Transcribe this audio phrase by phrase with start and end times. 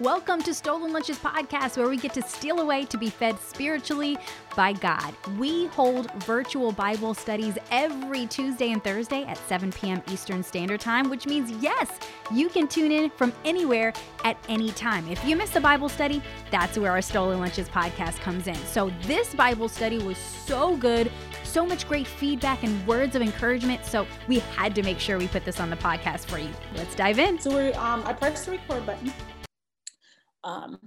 [0.00, 4.18] Welcome to Stolen Lunches Podcast, where we get to steal away to be fed spiritually
[4.56, 5.14] by God.
[5.38, 10.02] We hold virtual Bible studies every Tuesday and Thursday at 7 p.m.
[10.10, 12.00] Eastern Standard Time, which means, yes,
[12.32, 13.92] you can tune in from anywhere
[14.24, 15.06] at any time.
[15.06, 16.20] If you miss a Bible study,
[16.50, 18.56] that's where our Stolen Lunches podcast comes in.
[18.66, 21.08] So, this Bible study was so good
[21.44, 23.84] so much great feedback and words of encouragement.
[23.84, 26.50] So we had to make sure we put this on the podcast for you.
[26.74, 27.38] Let's dive in.
[27.38, 29.12] So we're, um, I pressed the record button.
[30.44, 30.78] Um,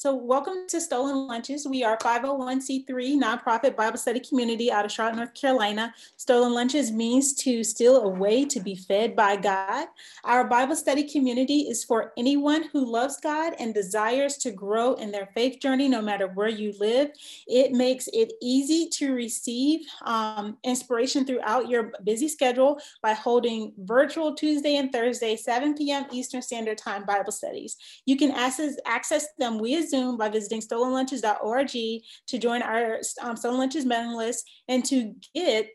[0.00, 1.66] so, welcome to Stolen Lunches.
[1.68, 2.86] We are 501c3
[3.20, 5.92] nonprofit Bible study community out of Charlotte, North Carolina.
[6.16, 9.88] Stolen Lunches means to steal away to be fed by God.
[10.24, 15.10] Our Bible study community is for anyone who loves God and desires to grow in
[15.10, 17.10] their faith journey, no matter where you live.
[17.46, 24.34] It makes it easy to receive um, inspiration throughout your busy schedule by holding virtual
[24.34, 26.06] Tuesday and Thursday, 7 p.m.
[26.10, 27.76] Eastern Standard Time Bible studies.
[28.06, 33.58] You can access, access them via Zoom by visiting stolenlunches.org to join our um, Stolen
[33.58, 35.68] Lunches mailing list and to get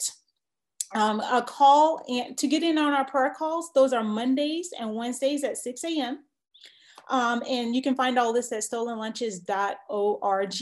[0.93, 3.71] um, a call and to get in on our prayer calls.
[3.73, 6.19] Those are Mondays and Wednesdays at 6 a.m.
[7.07, 10.61] Um, and you can find all this at stolenlunches.org.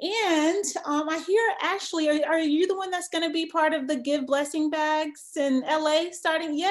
[0.00, 3.74] And um, I hear, Ashley, are, are, you the one that's going to be part
[3.74, 6.58] of the Give Blessing Bags in LA starting?
[6.58, 6.70] Yay!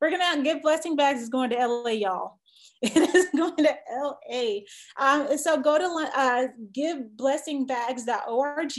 [0.00, 2.38] We're going to Give Blessing Bags is going to LA, y'all.
[2.94, 4.62] It is going to LA.
[4.98, 5.84] Um, so go to
[6.16, 8.72] uh, giveblessingbags.org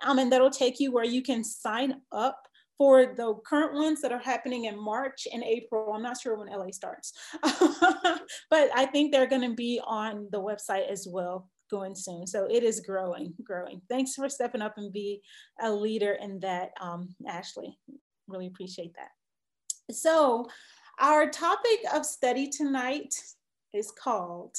[0.00, 4.10] um, and that'll take you where you can sign up for the current ones that
[4.10, 5.92] are happening in March and April.
[5.92, 10.40] I'm not sure when LA starts, but I think they're going to be on the
[10.40, 12.26] website as well going soon.
[12.26, 13.82] So it is growing, growing.
[13.90, 15.20] Thanks for stepping up and be
[15.62, 17.78] a leader in that, um, Ashley.
[18.28, 19.10] Really appreciate that.
[19.94, 20.48] So
[20.98, 23.14] our topic of study tonight
[23.72, 24.56] is called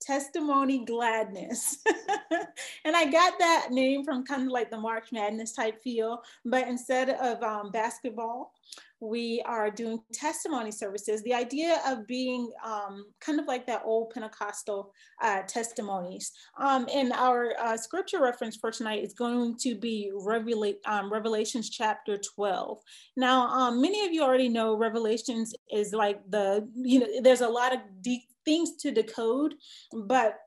[0.00, 1.78] Testimony Gladness.
[2.84, 6.66] and I got that name from kind of like the March Madness type feel, but
[6.66, 8.52] instead of um, basketball,
[9.00, 11.22] we are doing testimony services.
[11.22, 16.32] The idea of being um, kind of like that old Pentecostal uh, testimonies.
[16.58, 21.70] Um, and our uh, scripture reference for tonight is going to be Revela- um, Revelations
[21.70, 22.78] chapter 12.
[23.16, 27.48] Now, um, many of you already know Revelations is like the, you know, there's a
[27.48, 29.54] lot of deep things to decode,
[29.92, 30.38] but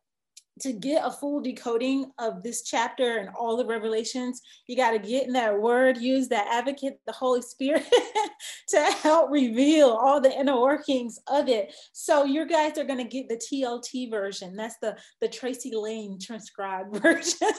[0.61, 4.99] to get a full decoding of this chapter and all the revelations, you got to
[4.99, 7.85] get in that word, use that advocate, the Holy Spirit,
[8.69, 11.73] to help reveal all the inner workings of it.
[11.91, 14.55] So you guys are going to get the TLT version.
[14.55, 17.49] That's the, the Tracy Lane transcribed version.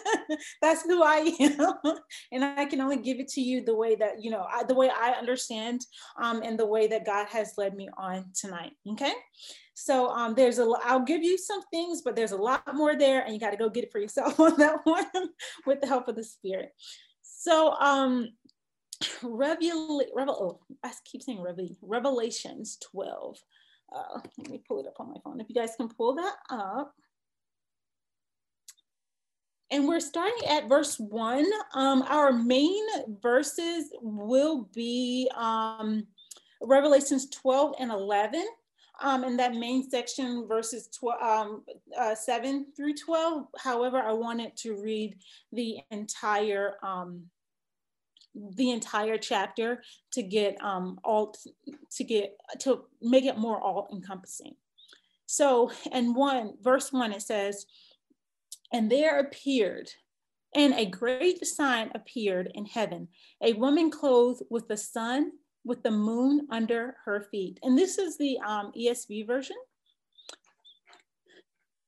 [0.62, 1.74] That's who I am.
[2.32, 4.74] and I can only give it to you the way that, you know, I, the
[4.74, 5.80] way I understand
[6.22, 8.72] um, and the way that God has led me on tonight.
[8.92, 9.12] Okay.
[9.74, 13.22] So um, there's a, I'll give you some things, but there's a lot more there
[13.22, 15.30] and you got to go get it for yourself on that one
[15.66, 16.72] with the help of the spirit.
[17.22, 18.28] So um,
[19.22, 23.36] Revel, Revel, oh, I keep saying Revel, Revelations 12.
[23.94, 25.40] Uh, let me pull it up on my phone.
[25.40, 26.94] If you guys can pull that up.
[29.70, 31.46] And we're starting at verse one.
[31.74, 32.84] Um, our main
[33.20, 36.06] verses will be um,
[36.62, 38.46] Revelations 12 and 11
[39.00, 41.64] um, in that main section, verses 12, um,
[41.98, 43.46] uh, 7 through 12.
[43.58, 45.18] However, I wanted to read
[45.52, 47.24] the entire um,
[48.56, 51.34] the entire chapter to get um, all
[51.92, 54.54] to get to make it more all encompassing.
[55.26, 57.66] So, in one verse one, it says,
[58.72, 59.90] "And there appeared."
[60.56, 63.08] And a great sign appeared in heaven,
[63.40, 65.32] a woman clothed with the sun
[65.64, 67.58] with the moon under her feet.
[67.62, 69.56] And this is the um, ESV version.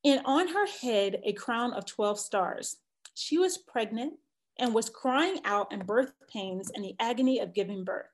[0.05, 2.77] And on her head, a crown of 12 stars.
[3.15, 4.15] She was pregnant
[4.59, 8.07] and was crying out in birth pains and the agony of giving birth.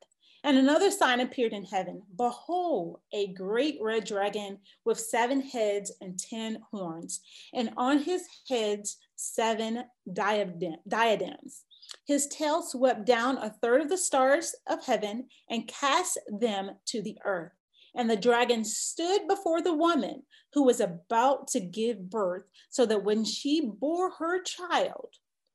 [0.45, 6.19] And another sign appeared in heaven Behold, a great red dragon with seven heads and
[6.19, 7.21] ten horns,
[7.55, 11.65] and on his heads seven diadems.
[12.07, 17.03] His tail swept down a third of the stars of heaven and cast them to
[17.03, 17.53] the earth.
[17.95, 20.23] And the dragon stood before the woman
[20.55, 25.09] who was about to give birth, so that when she bore her child,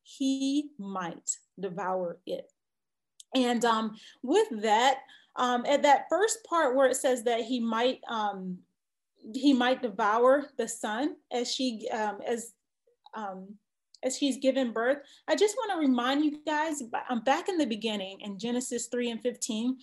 [0.03, 1.29] he might
[1.59, 2.51] devour it.
[3.35, 4.99] And um, with that,
[5.35, 8.59] um, at that first part where it says that he might um,
[9.33, 12.53] he might devour the son as she um, as
[13.13, 13.55] um,
[14.03, 14.99] as she's given birth.
[15.27, 19.11] I just want to remind you guys, I'm back in the beginning in Genesis 3
[19.11, 19.77] and 15.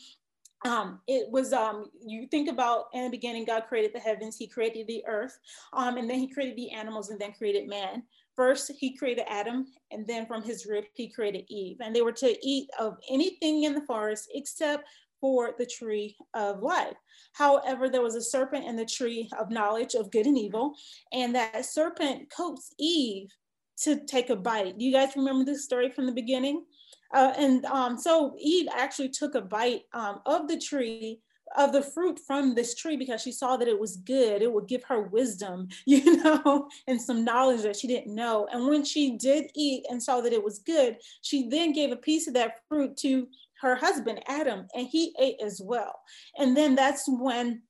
[0.66, 4.46] um, it was um, you think about in the beginning god created the heavens he
[4.46, 5.38] created the earth
[5.72, 8.02] um, and then he created the animals and then created man
[8.34, 12.12] first he created adam and then from his rib he created eve and they were
[12.12, 14.88] to eat of anything in the forest except
[15.20, 16.96] for the tree of life
[17.32, 20.75] however there was a serpent in the tree of knowledge of good and evil
[21.12, 23.28] and that serpent coaxed eve
[23.76, 26.65] to take a bite do you guys remember this story from the beginning
[27.12, 31.21] uh, and um, so Eve actually took a bite um, of the tree
[31.56, 34.43] of the fruit from this tree because she saw that it was good.
[34.43, 38.49] It would give her wisdom, you know, and some knowledge that she didn't know.
[38.53, 41.97] And when she did eat and saw that it was good, she then gave a
[41.97, 43.29] piece of that fruit to
[43.61, 46.00] her husband, Adam, and he ate as well.
[46.37, 47.62] And then that's when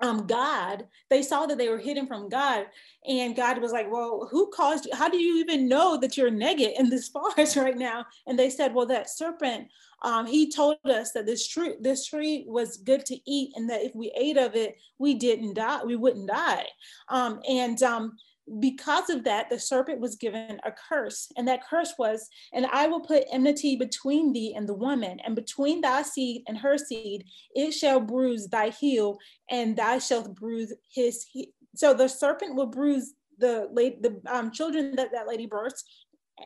[0.00, 2.66] um, God, they saw that they were hidden from God.
[3.06, 4.92] And God was like, Well, who caused you?
[4.94, 8.06] How do you even know that you're naked in this forest right now?
[8.26, 9.68] And they said, Well, that serpent,
[10.02, 13.82] um, he told us that this tree, this tree was good to eat, and that
[13.82, 16.66] if we ate of it, we didn't die, we wouldn't die.
[17.08, 18.16] Um, and um,
[18.60, 21.30] because of that, the serpent was given a curse.
[21.36, 25.36] And that curse was, and I will put enmity between thee and the woman, and
[25.36, 27.24] between thy seed and her seed,
[27.54, 29.18] it shall bruise thy heel,
[29.50, 31.46] and thou shalt bruise his heel.
[31.74, 33.68] So the serpent will bruise the
[34.00, 35.84] the um, children that that lady births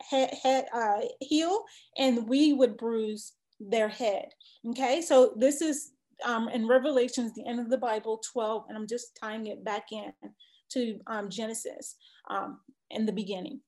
[0.09, 1.63] head uh, heel,
[1.97, 4.25] and we would bruise their head.
[4.69, 5.91] Okay, so this is
[6.25, 9.91] um, in Revelations, the end of the Bible, 12, and I'm just tying it back
[9.91, 10.11] in
[10.69, 11.95] to um, Genesis
[12.29, 12.59] um,
[12.89, 13.61] in the beginning.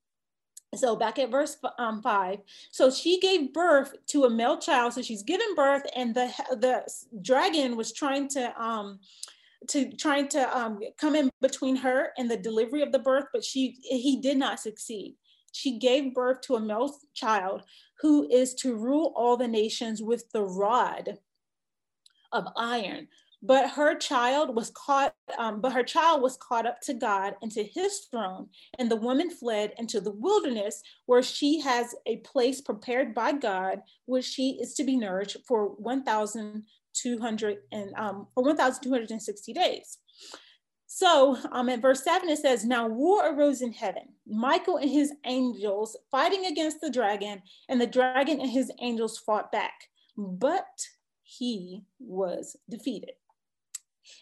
[0.75, 2.39] So back at verse um, five,
[2.71, 4.93] so she gave birth to a male child.
[4.93, 6.83] So she's given birth, and the the
[7.23, 8.99] dragon was trying to um,
[9.69, 13.43] to trying to um, come in between her and the delivery of the birth, but
[13.43, 15.15] she he did not succeed.
[15.51, 17.63] She gave birth to a male child
[18.01, 21.17] who is to rule all the nations with the rod
[22.31, 23.07] of iron
[23.41, 27.51] but her child was caught um, but her child was caught up to god and
[27.51, 28.47] to his throne
[28.77, 33.79] and the woman fled into the wilderness where she has a place prepared by god
[34.05, 39.99] where she is to be nourished for 1200 and um, for 1260 days.
[40.87, 45.13] So um, in verse 7 it says now war arose in heaven michael and his
[45.25, 49.87] angels fighting against the dragon and the dragon and his angels fought back
[50.17, 50.65] but
[51.21, 53.11] he was defeated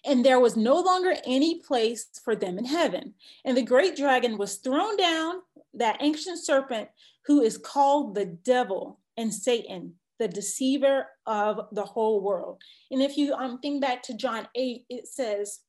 [0.05, 3.13] and there was no longer any place for them in heaven.
[3.45, 5.35] And the great dragon was thrown down,
[5.73, 6.89] that ancient serpent
[7.25, 12.61] who is called the devil and Satan, the deceiver of the whole world.
[12.89, 15.59] And if you um, think back to John 8, it says,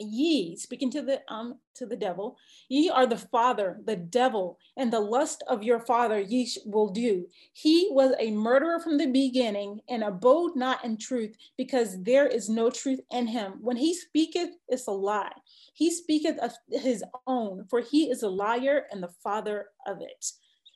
[0.00, 2.36] ye speaking to the um to the devil
[2.68, 7.26] ye are the father the devil and the lust of your father ye will do.
[7.52, 12.48] He was a murderer from the beginning and abode not in truth because there is
[12.48, 13.54] no truth in him.
[13.60, 15.32] When he speaketh it's a lie.
[15.74, 20.26] He speaketh of his own for he is a liar and the father of it.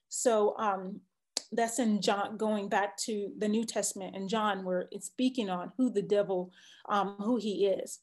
[0.08, 1.00] So um
[1.50, 5.72] that's in John, going back to the New Testament and John, where it's speaking on
[5.78, 6.52] who the devil,
[6.88, 8.00] um, who he is.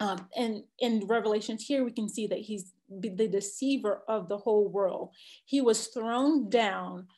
[0.00, 4.68] Um, and in Revelations here, we can see that he's the deceiver of the whole
[4.68, 5.10] world.
[5.44, 7.08] He was thrown down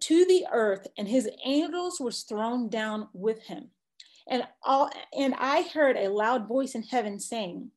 [0.00, 3.70] to the earth, and his angels was thrown down with him.
[4.28, 7.70] And all, and I heard a loud voice in heaven saying,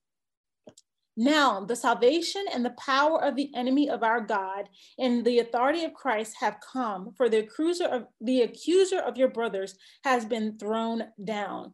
[1.17, 4.67] now the salvation and the power of the enemy of our God
[5.00, 9.29] and the authority of Christ have come, for the accuser of the accuser of your
[9.29, 11.74] brothers has been thrown down.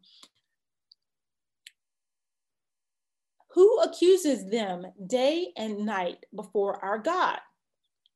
[3.54, 7.40] Who accuses them day and night before our God?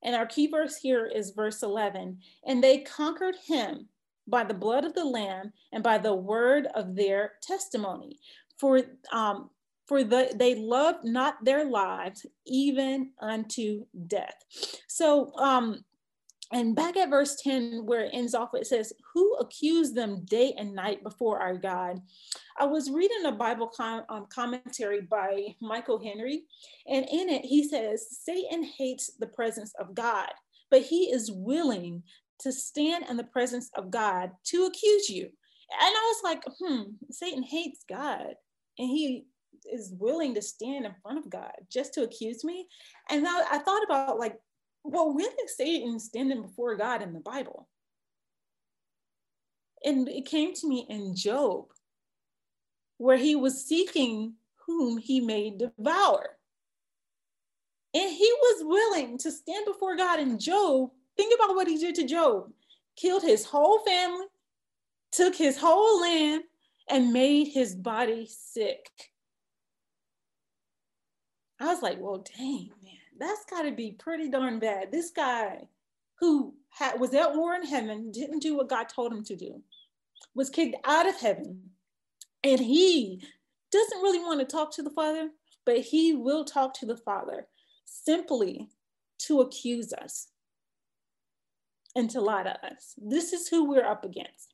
[0.04, 2.20] And our key verse here is verse 11.
[2.46, 3.90] And they conquered him
[4.28, 8.20] by the blood of the Lamb and by the word of their testimony.
[8.58, 9.50] For um,
[9.88, 14.34] for the, they loved not their lives even unto death.
[14.88, 15.86] So um,
[16.52, 20.54] and back at verse 10, where it ends off, it says, Who accused them day
[20.58, 22.02] and night before our God?
[22.58, 26.44] I was reading a Bible com- um, commentary by Michael Henry,
[26.88, 30.30] and in it, he says, Satan hates the presence of God,
[30.70, 32.04] but he is willing
[32.40, 35.24] to stand in the presence of God to accuse you.
[35.24, 35.32] And
[35.82, 38.36] I was like, hmm, Satan hates God,
[38.78, 39.26] and he
[39.72, 42.68] is willing to stand in front of God just to accuse me.
[43.10, 44.38] And I, I thought about like
[44.86, 47.68] well, when is Satan standing before God in the Bible?
[49.84, 51.66] And it came to me in Job,
[52.98, 54.34] where he was seeking
[54.66, 56.38] whom he may devour.
[57.94, 60.92] And he was willing to stand before God in Job.
[61.18, 62.52] Think about what he did to Job
[62.96, 64.26] killed his whole family,
[65.12, 66.44] took his whole land,
[66.90, 68.90] and made his body sick.
[71.60, 74.92] I was like, well, dang, man, that's got to be pretty darn bad.
[74.92, 75.68] This guy
[76.20, 79.62] who had, was at war in heaven, didn't do what God told him to do,
[80.34, 81.62] was kicked out of heaven,
[82.44, 83.22] and he
[83.72, 85.30] doesn't really want to talk to the Father,
[85.66, 87.48] but he will talk to the Father
[87.86, 88.70] simply
[89.20, 90.28] to accuse us
[91.96, 92.94] and to lie to us.
[92.98, 94.54] This is who we're up against.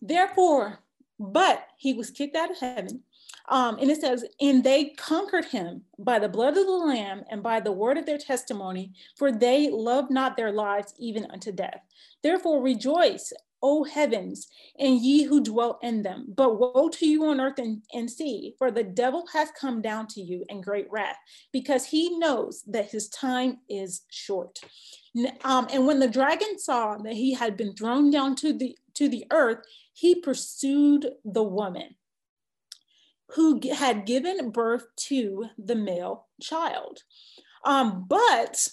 [0.00, 0.80] Therefore,
[1.18, 3.02] but he was kicked out of heaven.
[3.48, 7.42] Um, and it says, and they conquered him by the blood of the Lamb and
[7.42, 11.82] by the word of their testimony, for they loved not their lives even unto death.
[12.22, 14.48] Therefore, rejoice, O heavens,
[14.78, 16.32] and ye who dwell in them.
[16.34, 20.06] But woe to you on earth and, and sea, for the devil hath come down
[20.08, 21.16] to you in great wrath,
[21.52, 24.60] because he knows that his time is short.
[25.44, 29.08] Um, and when the dragon saw that he had been thrown down to the to
[29.08, 31.94] the earth, he pursued the woman
[33.30, 37.00] who had given birth to the male child.
[37.64, 38.68] Um, but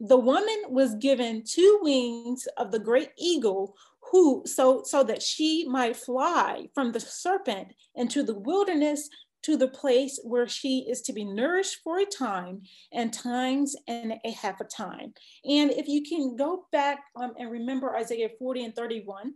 [0.00, 3.76] the woman was given two wings of the great eagle
[4.10, 9.08] who so so that she might fly from the serpent into the wilderness
[9.42, 14.14] to the place where she is to be nourished for a time and times and
[14.24, 15.14] a half a time.
[15.44, 19.34] And if you can go back um, and remember Isaiah 40 and 31,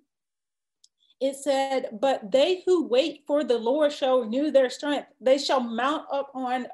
[1.20, 5.08] it said, But they who wait for the Lord shall renew their strength.
[5.20, 6.66] They shall mount up on,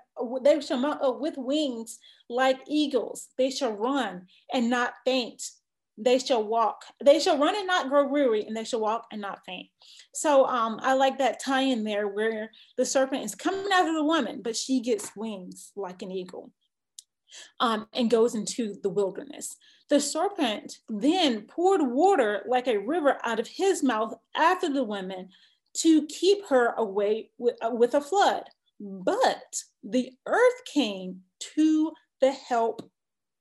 [0.43, 1.99] they shall mount up with wings
[2.29, 3.29] like eagles.
[3.39, 5.43] They shall run and not faint
[5.99, 9.21] they shall walk they shall run and not grow weary and they shall walk and
[9.21, 9.69] not faint
[10.13, 14.05] so um, i like that tie in there where the serpent is coming after the
[14.05, 16.51] woman but she gets wings like an eagle
[17.61, 19.57] um, and goes into the wilderness
[19.89, 25.29] the serpent then poured water like a river out of his mouth after the woman
[25.79, 28.45] to keep her away with, uh, with a flood.
[28.81, 31.21] But the earth came
[31.55, 32.91] to the help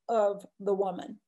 [0.07, 1.19] of the woman.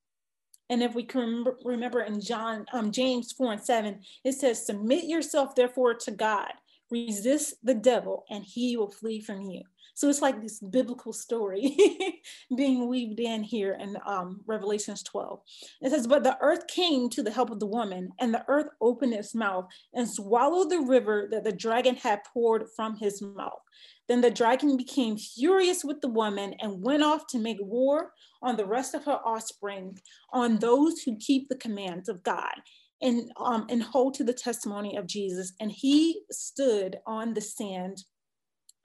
[0.69, 5.05] And if we can remember in John, um, James 4 and 7, it says, Submit
[5.05, 6.51] yourself therefore to God,
[6.91, 9.61] resist the devil, and he will flee from you.
[9.97, 11.75] So it's like this biblical story
[12.55, 15.39] being weaved in here in um, Revelations 12.
[15.81, 18.67] It says, But the earth came to the help of the woman, and the earth
[18.79, 23.59] opened its mouth and swallowed the river that the dragon had poured from his mouth.
[24.07, 28.11] Then the dragon became furious with the woman and went off to make war
[28.43, 29.97] on the rest of her offspring,
[30.31, 32.53] on those who keep the commands of God
[33.01, 35.53] and, um, and hold to the testimony of Jesus.
[35.59, 38.03] And he stood on the sand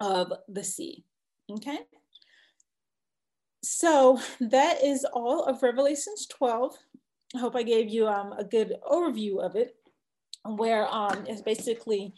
[0.03, 1.05] of the sea.
[1.51, 1.79] Okay.
[3.65, 6.77] So that is all of Revelations 12.
[7.35, 9.75] I hope I gave you um, a good overview of it,
[10.45, 12.13] where um, it's basically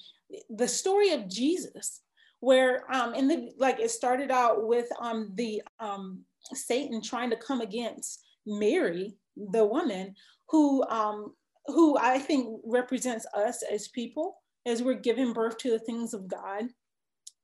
[0.51, 2.01] the story of Jesus
[2.45, 6.21] where um in the like it started out with um the um
[6.53, 10.15] Satan trying to come against Mary, the woman
[10.51, 11.33] who um
[11.67, 16.29] who I think represents us as people as we're giving birth to the things of
[16.29, 16.65] God,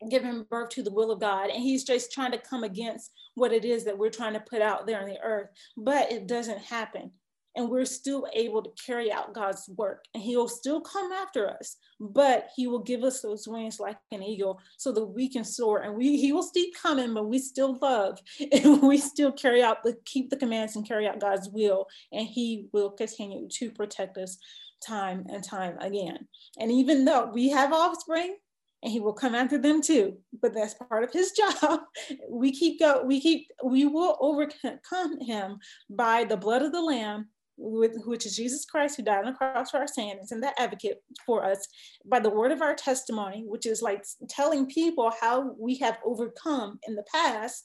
[0.09, 1.51] giving birth to the will of God.
[1.51, 4.63] And he's just trying to come against what it is that we're trying to put
[4.63, 5.49] out there on the earth.
[5.77, 7.13] But it doesn't happen
[7.57, 10.05] and we're still able to carry out God's work.
[10.15, 14.23] And He'll still come after us, but He will give us those wings like an
[14.23, 15.81] eagle so that we can soar.
[15.81, 18.19] And we He will still coming, but we still love
[18.53, 21.87] and we still carry out the keep the commands and carry out God's will.
[22.13, 24.39] And He will continue to protect us
[24.87, 26.29] time and time again.
[26.59, 28.37] And even though we have offspring,
[28.83, 31.81] and he will come after them too but that's part of his job
[32.29, 35.59] we keep go we keep we will overcome him
[35.89, 37.29] by the blood of the lamb
[37.61, 40.55] with, which is Jesus Christ who died on the cross for our sins and that
[40.59, 41.69] advocate for us
[42.07, 46.79] by the word of our testimony, which is like telling people how we have overcome
[46.89, 47.65] in the past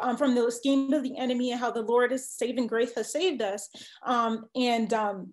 [0.00, 3.12] um, from the scheme of the enemy and how the Lord is saving grace has
[3.12, 3.68] saved us.
[4.04, 5.32] Um, and um,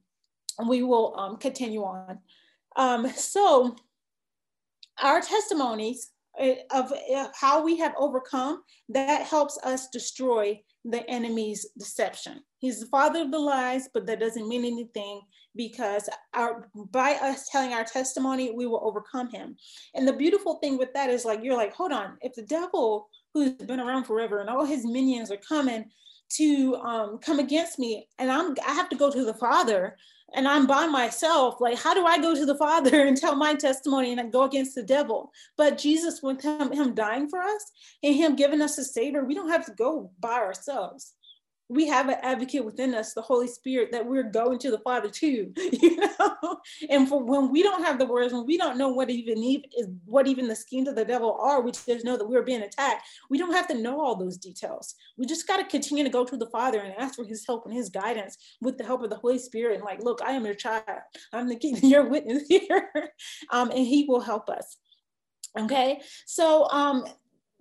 [0.67, 2.19] we will um, continue on.
[2.75, 3.75] Um, so
[5.01, 6.91] our testimonies eh, of
[7.35, 12.41] how we have overcome, that helps us destroy the enemy's deception.
[12.59, 15.21] He's the father of the lies, but that doesn't mean anything
[15.55, 19.55] because our by us telling our testimony, we will overcome him.
[19.95, 23.09] And the beautiful thing with that is like you're like, hold on, if the devil
[23.33, 25.85] who's been around forever and all his minions are coming
[26.31, 29.95] to um, come against me, and I'm I have to go to the Father,
[30.33, 31.61] and I'm by myself.
[31.61, 34.75] Like, how do I go to the Father and tell my testimony and go against
[34.75, 35.31] the devil?
[35.57, 39.35] But Jesus, with him, him dying for us and him giving us a savior, we
[39.35, 41.13] don't have to go by ourselves.
[41.69, 45.09] We have an advocate within us, the Holy Spirit, that we're going to the Father
[45.09, 46.59] too, you know.
[46.89, 49.87] And for when we don't have the words, when we don't know what even is
[50.05, 53.07] what even the schemes of the devil are, we just know that we're being attacked.
[53.29, 54.95] We don't have to know all those details.
[55.17, 57.65] We just got to continue to go to the Father and ask for His help
[57.65, 59.75] and His guidance with the help of the Holy Spirit.
[59.75, 60.83] And like, look, I am your child.
[61.31, 62.91] I'm the king, your witness here,
[63.51, 64.77] um, and He will help us.
[65.57, 67.05] Okay, so um,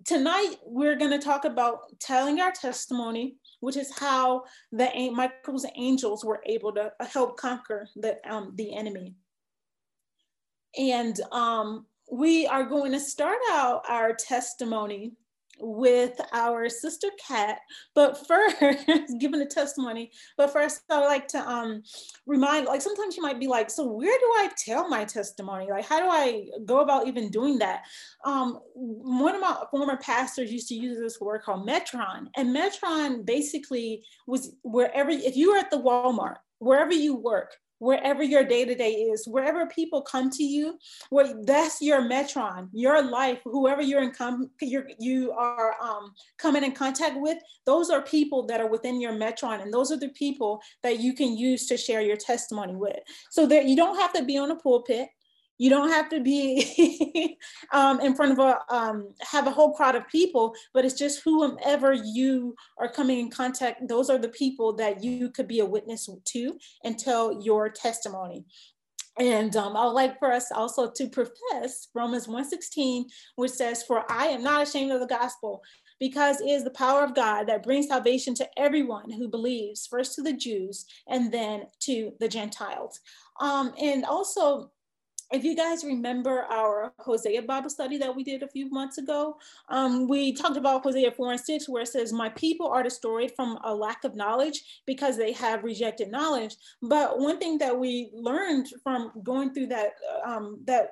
[0.03, 4.43] tonight we're going to talk about telling our testimony which is how
[4.73, 9.15] the Michael's angels were able to help conquer the um, the enemy.
[10.77, 15.13] And um, we are going to start out our testimony
[15.59, 17.59] with our sister Kat.
[17.95, 18.57] But first,
[19.19, 20.11] giving a testimony.
[20.37, 21.83] But first, I would like to um,
[22.25, 25.69] remind, like sometimes you might be like, so where do I tell my testimony?
[25.69, 27.83] Like, how do I go about even doing that?
[28.25, 33.25] Um, one of my former pastors used to use this word called Metron, and Metron
[33.25, 38.65] basically was wherever, if you were at the Walmart, wherever you work, wherever your day
[38.65, 40.77] to day is, wherever people come to you,
[41.09, 46.63] where that's your metron, your life, whoever you're in com- you're, you are um, coming
[46.63, 50.09] in contact with, those are people that are within your metron, and those are the
[50.09, 52.99] people that you can use to share your testimony with.
[53.31, 55.09] So that you don't have to be on a pulpit.
[55.57, 57.37] You don't have to be
[57.71, 61.21] um, in front of a um, have a whole crowd of people, but it's just
[61.23, 63.87] whomever you are coming in contact.
[63.87, 68.45] Those are the people that you could be a witness to and tell your testimony.
[69.19, 73.05] And um, I would like for us also to profess Romans 1:16,
[73.35, 75.61] which says, "For I am not ashamed of the gospel,
[75.99, 80.15] because it is the power of God that brings salvation to everyone who believes, first
[80.15, 82.99] to the Jews and then to the Gentiles."
[83.39, 84.71] Um, and also,
[85.33, 89.35] if you guys remember our Hosea Bible study that we did a few months ago,
[89.67, 93.31] um, we talked about Hosea 4 and 6, where it says, My people are destroyed
[93.35, 96.55] from a lack of knowledge because they have rejected knowledge.
[96.83, 100.91] But one thing that we learned from going through that, um, that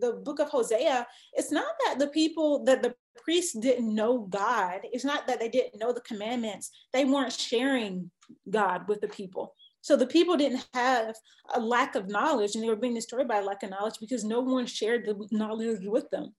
[0.00, 4.80] the book of Hosea, it's not that the people, that the priests didn't know God.
[4.84, 6.70] It's not that they didn't know the commandments.
[6.94, 8.10] They weren't sharing
[8.48, 11.14] God with the people so the people didn't have
[11.54, 14.24] a lack of knowledge and they were being destroyed by a lack of knowledge because
[14.24, 16.34] no one shared the knowledge with them.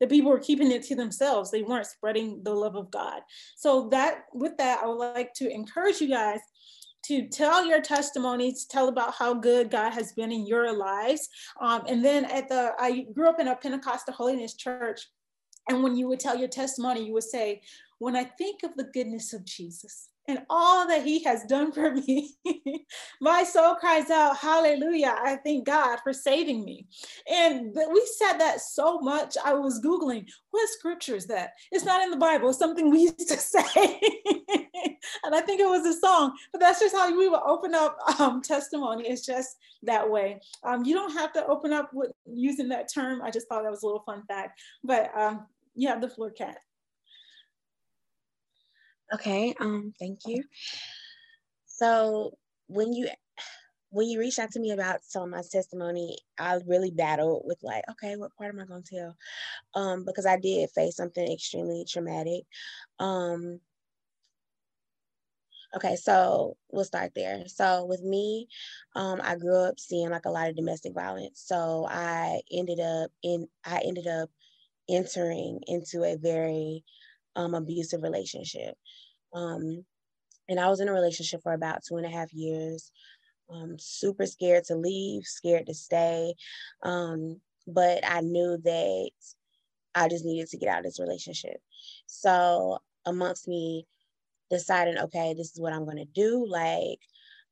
[0.00, 1.50] The people were keeping it to themselves.
[1.50, 3.20] They weren't spreading the love of God.
[3.54, 6.40] So that with that, I would like to encourage you guys
[7.04, 11.28] to tell your testimonies, tell about how good God has been in your lives.
[11.60, 15.02] Um, and then at the, I grew up in a Pentecostal holiness church.
[15.68, 17.60] And when you would tell your testimony, you would say,
[17.98, 21.92] when I think of the goodness of Jesus, and all that he has done for
[21.92, 22.34] me.
[23.20, 25.14] My soul cries out, Hallelujah.
[25.16, 26.86] I thank God for saving me.
[27.30, 29.36] And we said that so much.
[29.44, 31.50] I was Googling, what scripture is that?
[31.70, 34.00] It's not in the Bible, it's something we used to say.
[35.24, 37.96] and I think it was a song, but that's just how we would open up
[38.18, 39.08] um, testimony.
[39.08, 40.40] It's just that way.
[40.64, 43.22] Um, you don't have to open up with using that term.
[43.22, 44.60] I just thought that was a little fun fact.
[44.82, 46.58] But um, you have the floor, Kat.
[49.14, 50.44] Okay, um, thank you.
[51.66, 52.38] So
[52.68, 53.08] when you
[53.90, 57.84] when you reached out to me about telling my testimony, I really battled with like,
[57.92, 59.16] okay, what part am I gonna tell?
[59.74, 62.44] Um, because I did face something extremely traumatic.
[62.98, 63.60] Um,
[65.74, 67.44] okay, so we'll start there.
[67.46, 68.48] So with me,
[68.94, 71.42] um, I grew up seeing like a lot of domestic violence.
[71.44, 74.30] So I ended up in I ended up
[74.88, 76.84] entering into a very
[77.36, 78.74] um, abusive relationship.
[79.32, 79.84] Um,
[80.48, 82.90] and I was in a relationship for about two and a half years.
[83.48, 86.34] Um, super scared to leave, scared to stay.
[86.82, 89.10] Um, but I knew that
[89.94, 91.58] I just needed to get out of this relationship.
[92.06, 93.86] So, amongst me
[94.50, 96.98] deciding, okay, this is what I'm going to do, like,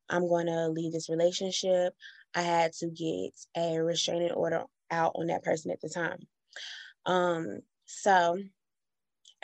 [0.08, 1.94] I'm going to leave this relationship,
[2.34, 6.18] I had to get a restraining order out on that person at the time.
[7.06, 8.38] Um, so,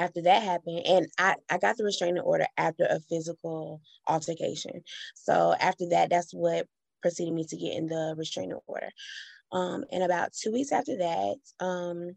[0.01, 4.83] after that happened and I, I got the restraining order after a physical altercation.
[5.15, 6.67] So after that that's what
[7.03, 8.91] preceded me to get in the restraining order.
[9.53, 12.17] Um, and about two weeks after that um,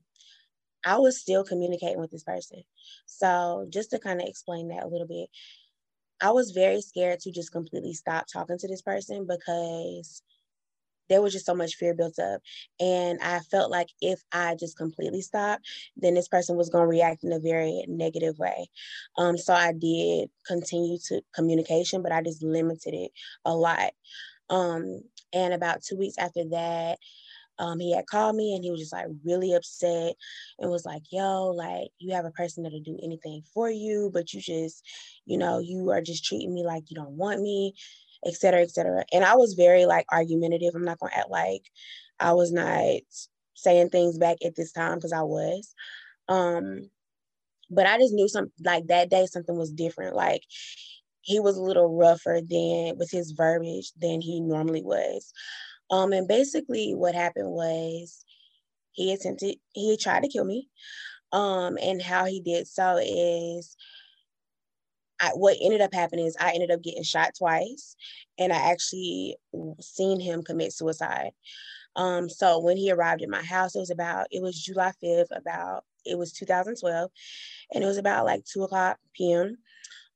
[0.85, 2.63] i was still communicating with this person.
[3.05, 5.29] So just to kind of explain that a little bit
[6.21, 10.23] i was very scared to just completely stop talking to this person because
[11.09, 12.41] there was just so much fear built up.
[12.79, 15.65] And I felt like if I just completely stopped,
[15.97, 18.69] then this person was going to react in a very negative way.
[19.17, 23.11] Um, so I did continue to communication, but I just limited it
[23.45, 23.91] a lot.
[24.49, 25.01] Um,
[25.33, 26.99] and about two weeks after that,
[27.59, 30.15] um, he had called me and he was just like really upset
[30.59, 34.33] and was like, yo, like you have a person that'll do anything for you, but
[34.33, 34.83] you just,
[35.25, 37.73] you know, you are just treating me like you don't want me,
[38.25, 39.03] et cetera, et cetera.
[39.12, 40.73] And I was very like argumentative.
[40.75, 41.63] I'm not gonna act like
[42.19, 43.01] I was not
[43.55, 45.73] saying things back at this time because I was.
[46.27, 46.89] Um,
[47.69, 50.15] but I just knew some like that day something was different.
[50.15, 50.43] Like
[51.21, 55.31] he was a little rougher than with his verbiage than he normally was.
[55.89, 58.23] Um, and basically what happened was
[58.91, 60.69] he attempted, he tried to kill me.
[61.31, 63.75] Um, and how he did so is
[65.19, 67.95] I, what ended up happening is I ended up getting shot twice
[68.38, 69.38] and I actually
[69.80, 71.32] seen him commit suicide.
[71.95, 75.36] Um, so when he arrived at my house, it was about, it was July 5th,
[75.36, 77.12] about, it was 2012,
[77.73, 79.58] and it was about like 2 o'clock p.m.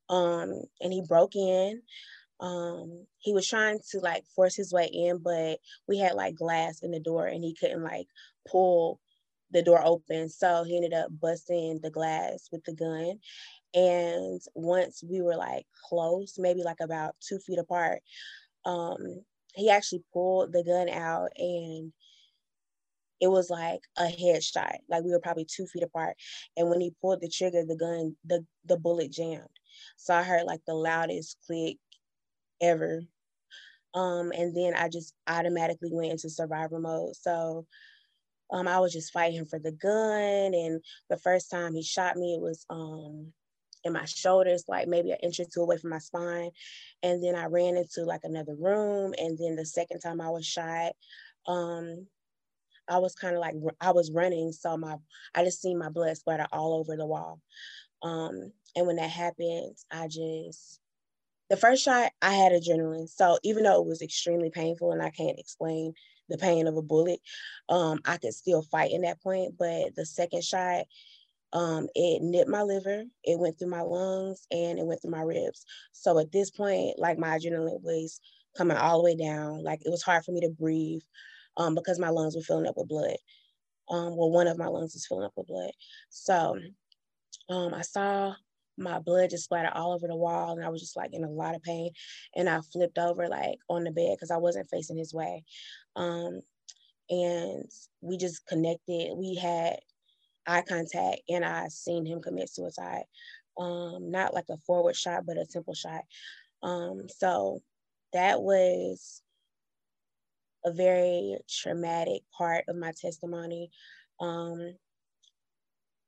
[0.10, 1.82] Um, and he broke in.
[2.40, 6.82] Um, he was trying to like force his way in, but we had like glass
[6.84, 8.08] in the door and he couldn't like
[8.48, 9.00] pull
[9.52, 10.30] the door open.
[10.30, 13.20] So he ended up busting the glass with the gun.
[13.74, 18.02] And once we were like close, maybe like about two feet apart,
[18.66, 19.00] um,
[19.54, 21.92] he actually pulled the gun out and
[23.20, 24.78] it was like a headshot.
[24.90, 26.16] Like we were probably two feet apart.
[26.56, 29.48] And when he pulled the trigger, the gun, the the bullet jammed.
[29.98, 31.78] So I heard like the loudest click
[32.62, 33.02] ever.
[33.94, 37.16] Um, and then I just automatically went into survival mode.
[37.16, 37.66] So
[38.52, 40.54] um, I was just fighting him for the gun.
[40.54, 43.34] And the first time he shot me, it was um,
[43.94, 46.52] my shoulders, like maybe an inch or two away from my spine.
[47.04, 49.14] And then I ran into like another room.
[49.18, 50.94] And then the second time I was shot,
[51.48, 52.08] um,
[52.88, 54.96] I was kind of like I was running, so my
[55.36, 57.42] I just seen my blood splatter all over the wall.
[58.02, 60.80] Um, and when that happened, I just
[61.50, 63.10] the first shot I had adrenaline.
[63.10, 65.94] So even though it was extremely painful and I can't explain
[66.30, 67.20] the pain of a bullet,
[67.70, 69.56] um, I could still fight in that point.
[69.58, 70.86] But the second shot,
[71.54, 75.22] um, it nipped my liver, it went through my lungs, and it went through my
[75.22, 75.66] ribs.
[75.94, 78.20] So at this point, like my adrenaline was
[78.58, 79.64] coming all the way down.
[79.64, 81.02] Like it was hard for me to breathe
[81.58, 83.18] um, because my lungs were filling up with blood.
[83.90, 85.72] Um, well, one of my lungs was filling up with blood.
[86.10, 86.60] So
[87.50, 88.34] um, I saw
[88.78, 91.30] my blood just splattered all over the wall and I was just like in a
[91.30, 91.92] lot of pain.
[92.36, 95.44] And I flipped over like on the bed because I wasn't facing his way.
[95.96, 96.42] Um,
[97.10, 97.64] and
[98.02, 99.16] we just connected.
[99.16, 99.78] We had
[100.48, 103.04] eye contact and I seen him commit suicide.
[103.60, 106.04] Um, not like a forward shot, but a simple shot.
[106.64, 107.62] Um, so
[108.14, 109.22] that was
[110.66, 113.70] a very traumatic part of my testimony.
[114.20, 114.76] Um,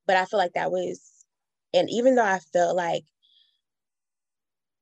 [0.07, 1.25] but I feel like that was
[1.73, 3.05] and even though I felt like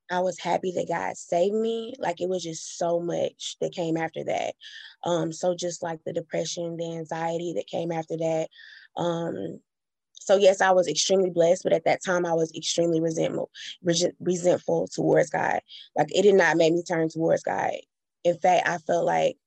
[0.09, 3.97] I was happy that God saved me, like it was just so much that came
[3.97, 4.55] after that.
[5.03, 8.47] Um, so just like the depression, the anxiety that came after that.
[8.97, 9.59] Um,
[10.13, 13.49] so yes, I was extremely blessed, but at that time I was extremely resentful,
[14.19, 15.61] resentful towards God.
[15.95, 17.71] Like it did not make me turn towards God.
[18.23, 19.37] In fact, I felt like,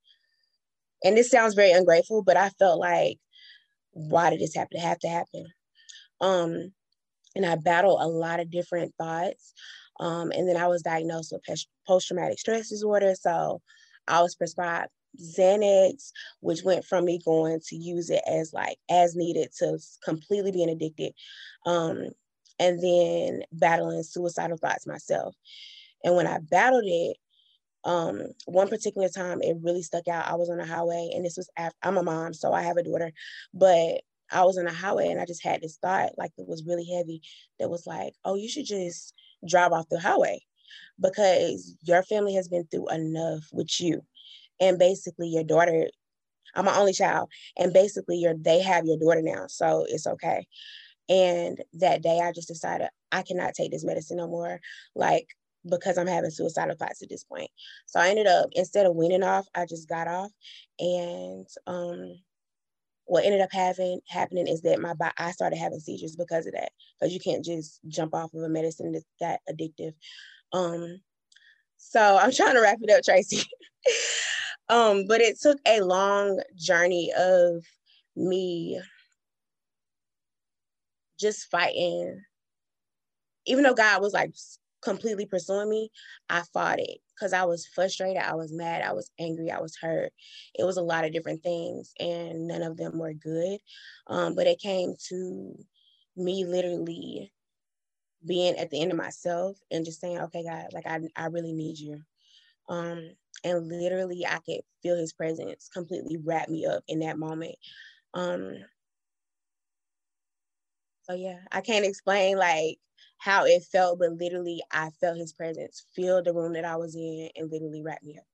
[1.05, 3.19] and this sounds very ungrateful, but I felt like,
[3.93, 5.47] why did this happen to have to happen?
[6.21, 6.73] Um,
[7.35, 9.53] and I battled a lot of different thoughts.
[9.99, 13.15] Um, and then I was diagnosed with post traumatic stress disorder.
[13.15, 13.61] So
[14.09, 19.17] I was prescribed Xanax, which went from me going to use it as like as
[19.17, 21.13] needed to completely being addicted.
[21.67, 22.09] Um,
[22.59, 25.35] and then battling suicidal thoughts myself.
[26.05, 27.17] And when I battled it,
[27.85, 30.29] um, one particular time it really stuck out.
[30.29, 32.77] I was on the highway, and this was after I'm a mom, so I have
[32.77, 33.13] a daughter,
[33.55, 36.65] but I was on the highway and I just had this thought, like it was
[36.67, 37.23] really heavy,
[37.59, 39.15] that was like, oh, you should just
[39.49, 40.41] drive off the highway
[41.01, 44.03] because your family has been through enough with you.
[44.61, 45.89] And basically, your daughter,
[46.55, 50.47] I'm my only child, and basically, your they have your daughter now, so it's okay.
[51.09, 54.61] And that day, I just decided I cannot take this medicine no more,
[54.95, 55.29] like
[55.69, 57.51] because I'm having suicidal thoughts at this point.
[57.87, 60.31] So I ended up instead of winning off, I just got off,
[60.79, 62.15] and um,
[63.11, 66.71] what ended up having happening is that my I started having seizures because of that.
[66.99, 69.95] Because you can't just jump off of a medicine that's that addictive.
[70.53, 71.01] Um,
[71.77, 73.43] so I'm trying to wrap it up, Tracy.
[74.71, 77.65] um, but it took a long journey of
[78.17, 78.81] me
[81.19, 82.23] just fighting.
[83.47, 84.33] Even though God was like
[84.83, 85.91] completely pursuing me,
[86.29, 89.77] I fought it because I was frustrated, I was mad, I was angry, I was
[89.77, 90.13] hurt.
[90.55, 93.59] It was a lot of different things, and none of them were good.
[94.07, 95.55] Um, but it came to
[96.17, 97.33] me literally
[98.27, 101.53] being at the end of myself and just saying, okay, God, like I, I really
[101.53, 102.03] need you.
[102.71, 103.11] Um,
[103.45, 107.57] and literally I could feel his presence completely wrap me up in that moment.
[108.15, 108.55] Um,
[111.03, 112.79] so yeah, I can't explain like
[113.19, 116.95] how it felt, but literally I felt his presence fill the room that I was
[116.95, 118.25] in and literally wrap me up.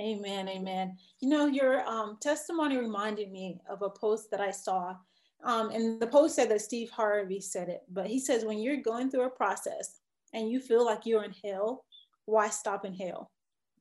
[0.00, 0.96] Amen, amen.
[1.20, 4.94] You know, your um, testimony reminded me of a post that I saw.
[5.42, 8.76] Um, and the post said that Steve Harvey said it, but he says, when you're
[8.76, 10.00] going through a process
[10.32, 11.84] and you feel like you're in hell,
[12.26, 13.30] why stop in hell?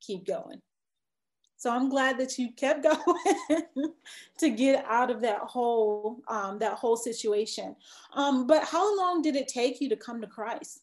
[0.01, 0.61] Keep going.
[1.57, 2.83] So I'm glad that you kept
[3.77, 3.93] going
[4.37, 7.75] to get out of that whole um, that whole situation.
[8.13, 10.81] Um, but how long did it take you to come to Christ?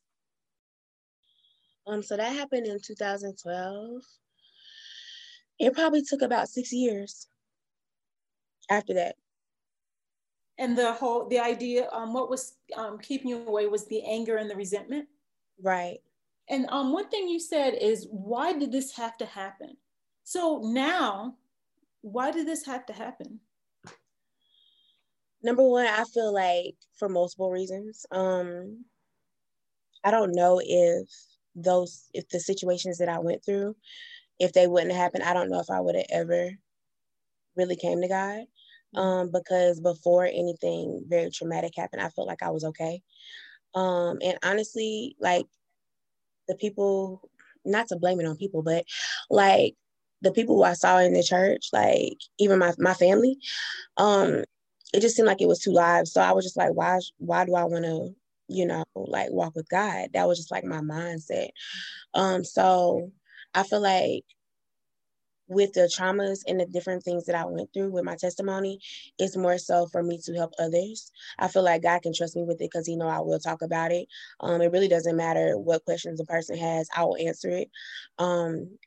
[1.86, 4.02] Um, so that happened in 2012.
[5.60, 7.28] It probably took about six years
[8.70, 9.14] after that.
[10.58, 14.36] And the whole the idea, um, what was um, keeping you away was the anger
[14.36, 15.08] and the resentment.
[15.62, 15.98] Right.
[16.48, 19.76] And um, one thing you said is, why did this have to happen?
[20.24, 21.36] So now,
[22.02, 23.40] why did this have to happen?
[25.42, 28.06] Number one, I feel like for multiple reasons.
[28.10, 28.84] Um,
[30.02, 31.08] I don't know if
[31.54, 33.76] those, if the situations that I went through,
[34.38, 36.50] if they wouldn't happen, I don't know if I would have ever
[37.56, 38.44] really came to God.
[38.94, 38.98] Mm-hmm.
[38.98, 43.02] Um, because before anything very traumatic happened, I felt like I was okay.
[43.74, 45.46] Um, and honestly, like
[46.48, 47.28] the people,
[47.64, 48.84] not to blame it on people, but
[49.30, 49.74] like
[50.22, 53.38] the people who I saw in the church, like even my my family,
[53.96, 54.44] um,
[54.94, 56.12] it just seemed like it was two lives.
[56.12, 58.10] So I was just like, why why do I want to,
[58.48, 60.10] you know, like walk with God?
[60.14, 61.50] That was just like my mindset.
[62.14, 63.12] Um, so
[63.54, 64.24] I feel like
[65.48, 68.80] with the traumas and the different things that I went through with my testimony,
[69.18, 71.10] it's more so for me to help others.
[71.38, 73.62] I feel like God can trust me with it because He know I will talk
[73.62, 74.08] about it.
[74.40, 77.70] Um, it really doesn't matter what questions a person has, I will answer it.
[78.18, 78.78] Um,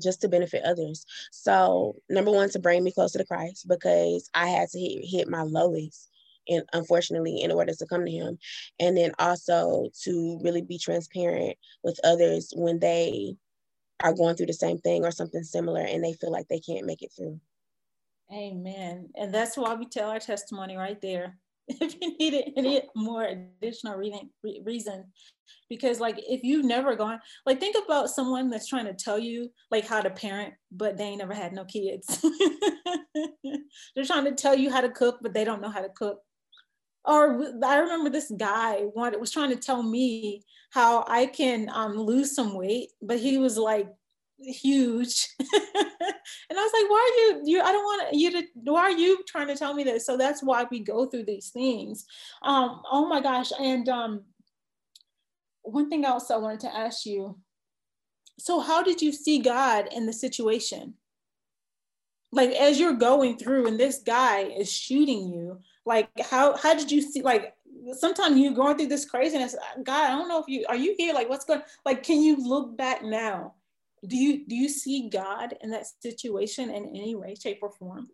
[0.00, 1.06] just to benefit others.
[1.32, 5.28] So number one, to bring me closer to Christ because I had to hit, hit
[5.28, 6.10] my lowest
[6.48, 8.38] and unfortunately in order to come to him
[8.78, 13.36] and then also to really be transparent with others when they
[14.02, 16.86] are going through the same thing or something similar and they feel like they can't
[16.86, 17.40] make it through.
[18.32, 19.08] Amen.
[19.16, 21.38] And that's why we tell our testimony right there.
[21.68, 25.06] If you need any more additional re- reason,
[25.68, 29.50] because like if you've never gone, like think about someone that's trying to tell you
[29.72, 32.24] like how to parent, but they ain't never had no kids.
[33.44, 36.20] They're trying to tell you how to cook, but they don't know how to cook.
[37.06, 41.96] Or I remember this guy wanted was trying to tell me how I can um,
[41.96, 43.88] lose some weight, but he was like
[44.38, 45.28] huge.
[45.38, 48.90] and I was like, why are you, you, I don't want you to, why are
[48.90, 50.04] you trying to tell me this?
[50.04, 52.06] So that's why we go through these things.
[52.42, 53.52] Um, oh my gosh.
[53.58, 54.24] And um,
[55.62, 57.38] one thing else I wanted to ask you.
[58.38, 60.94] So how did you see God in the situation?
[62.32, 66.90] Like as you're going through and this guy is shooting you, like how how did
[66.90, 67.54] you see like
[67.96, 71.14] sometimes you're going through this craziness god i don't know if you are you here?
[71.14, 73.54] Like what's going like can you look back now?
[74.06, 78.08] Do you do you see god in that situation in any way shape or form?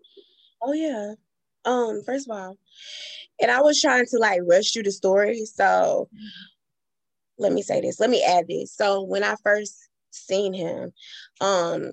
[0.61, 1.14] Oh yeah.
[1.64, 2.56] Um first of all
[3.40, 6.08] and i was trying to like rush through the story so
[7.38, 8.72] let me say this let me add this.
[8.74, 10.92] So when i first seen him
[11.40, 11.92] um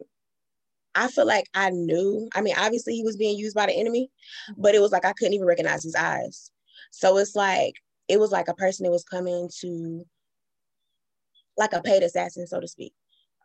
[0.96, 2.30] I feel like I knew.
[2.34, 4.10] I mean, obviously he was being used by the enemy,
[4.58, 6.52] but it was like I couldn't even recognize his eyes.
[6.92, 7.76] So it's like
[8.08, 10.04] it was like a person that was coming to
[11.58, 12.94] like a paid assassin, so to speak.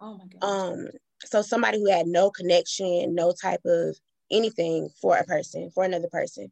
[0.01, 0.47] Oh my god.
[0.47, 0.89] Um,
[1.25, 3.97] so somebody who had no connection, no type of
[4.31, 6.51] anything for a person, for another person.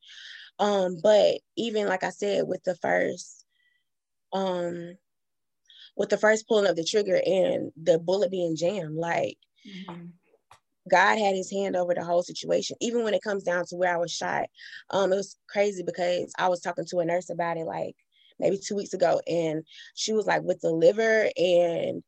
[0.58, 3.44] Um, but even like I said, with the first,
[4.32, 4.96] um,
[5.96, 10.06] with the first pulling of the trigger and the bullet being jammed, like mm-hmm.
[10.90, 13.94] God had his hand over the whole situation, even when it comes down to where
[13.94, 14.46] I was shot.
[14.90, 17.94] Um, it was crazy because I was talking to a nurse about it like
[18.38, 19.64] maybe two weeks ago, and
[19.94, 22.02] she was like, with the liver and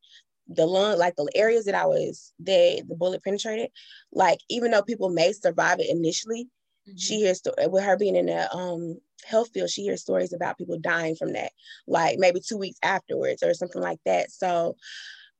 [0.49, 3.71] the lung, like the areas that I was that the bullet penetrated,
[4.13, 6.45] like even though people may survive it initially,
[6.89, 6.97] mm-hmm.
[6.97, 10.79] she hears with her being in the um health field, she hears stories about people
[10.79, 11.53] dying from that,
[11.87, 14.31] like maybe two weeks afterwards or something like that.
[14.31, 14.77] So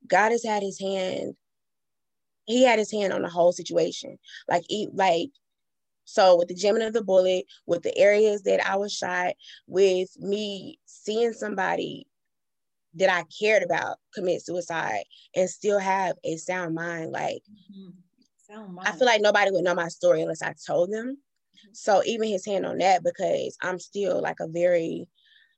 [0.07, 1.35] God has had his hand
[2.45, 4.17] he had his hand on the whole situation.
[4.47, 5.29] Like he like
[6.05, 9.33] so with the jamming of the bullet, with the areas that I was shot,
[9.67, 12.07] with me seeing somebody
[12.95, 15.03] that I cared about commit suicide
[15.35, 17.89] and still have a sound mind, like mm-hmm.
[18.49, 18.87] sound mind.
[18.87, 21.17] I feel like nobody would know my story unless I told them.
[21.17, 21.69] Mm-hmm.
[21.73, 25.07] So even his hand on that because I'm still like a very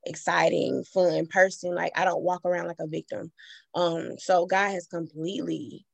[0.05, 1.75] exciting, fun person.
[1.75, 3.31] Like I don't walk around like a victim.
[3.75, 5.85] Um, so God has completely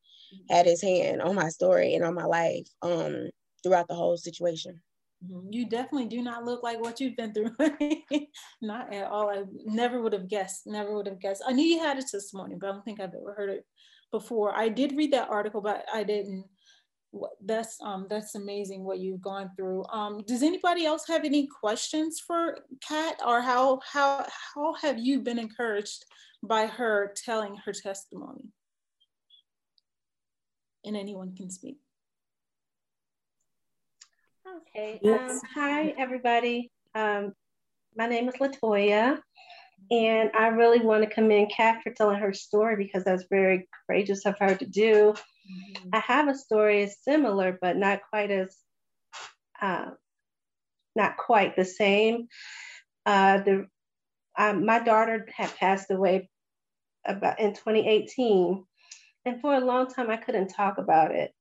[0.50, 3.28] had his hand on my story and on my life um
[3.62, 4.80] throughout the whole situation.
[5.24, 5.52] Mm-hmm.
[5.52, 7.50] You definitely do not look like what you've been through.
[8.62, 9.30] not at all.
[9.30, 11.42] I never would have guessed, never would have guessed.
[11.46, 13.64] I knew you had a testimony, but I don't think I've ever heard it
[14.10, 14.54] before.
[14.56, 16.44] I did read that article, but I didn't
[17.44, 22.20] that's um that's amazing what you've gone through um does anybody else have any questions
[22.26, 26.04] for kat or how how how have you been encouraged
[26.42, 28.50] by her telling her testimony
[30.84, 31.78] and anyone can speak
[34.68, 37.32] okay um, hi everybody um
[37.96, 39.18] my name is latoya
[39.90, 44.24] and I really want to commend Kat for telling her story because that's very courageous
[44.24, 45.12] of her to do.
[45.14, 45.88] Mm-hmm.
[45.92, 48.56] I have a story similar, but not quite as,
[49.60, 49.90] uh,
[50.96, 52.28] not quite the same.
[53.04, 53.66] Uh, the
[54.36, 56.28] um, my daughter had passed away
[57.06, 58.64] about in 2018,
[59.24, 61.32] and for a long time I couldn't talk about it.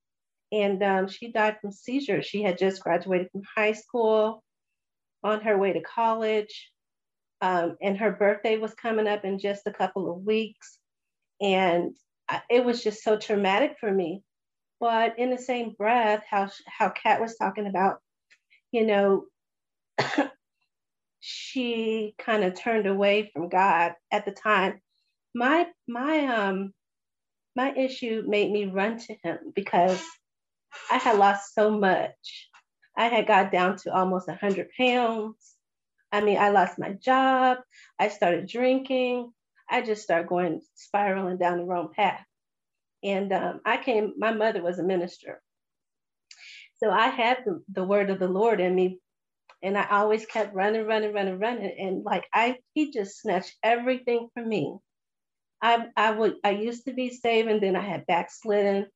[0.51, 2.25] And um, she died from seizures.
[2.25, 4.43] She had just graduated from high school,
[5.23, 6.71] on her way to college
[7.43, 10.77] um, and her birthday was coming up in just a couple of weeks.
[11.41, 11.93] And
[12.49, 14.23] it was just so traumatic for me.
[14.79, 17.99] But in the same breath, how, how Kat was talking about,
[18.71, 19.25] you know,
[21.19, 24.79] she kind of turned away from God at the time.
[25.35, 26.73] My my um
[27.55, 30.01] my issue made me run to him because
[30.91, 32.49] I had lost so much.
[32.97, 35.55] I had got down to almost 100 pounds.
[36.11, 37.57] I mean, I lost my job.
[37.99, 39.31] I started drinking.
[39.69, 42.23] I just started going spiraling down the wrong path.
[43.03, 45.41] And um, I came, my mother was a minister.
[46.77, 48.99] So I had the, the word of the Lord in me.
[49.61, 51.75] And I always kept running, running, running, running.
[51.79, 54.77] And like I, he just snatched everything from me.
[55.63, 58.87] I, I would, I used to be saved and then I had backslidden.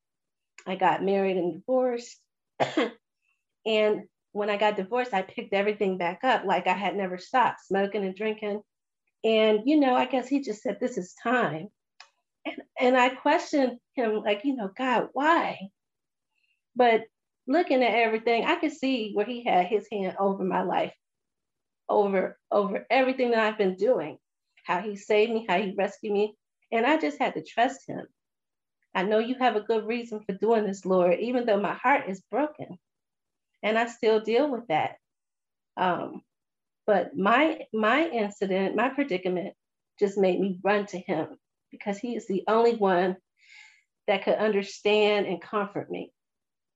[0.67, 2.19] I got married and divorced.
[3.65, 4.03] and
[4.33, 8.03] when I got divorced, I picked everything back up like I had never stopped smoking
[8.03, 8.61] and drinking.
[9.23, 11.69] And, you know, I guess he just said, This is time.
[12.45, 15.69] And, and I questioned him, like, you know, God, why?
[16.75, 17.03] But
[17.47, 20.93] looking at everything, I could see where he had his hand over my life,
[21.87, 24.17] over, over everything that I've been doing,
[24.65, 26.35] how he saved me, how he rescued me.
[26.71, 28.05] And I just had to trust him.
[28.93, 32.09] I know you have a good reason for doing this, Lord, even though my heart
[32.09, 32.77] is broken
[33.63, 34.95] and I still deal with that.
[35.75, 36.21] Um,
[36.85, 39.53] but my my incident, my predicament,
[39.99, 41.27] just made me run to him
[41.71, 43.17] because he is the only one
[44.07, 46.11] that could understand and comfort me.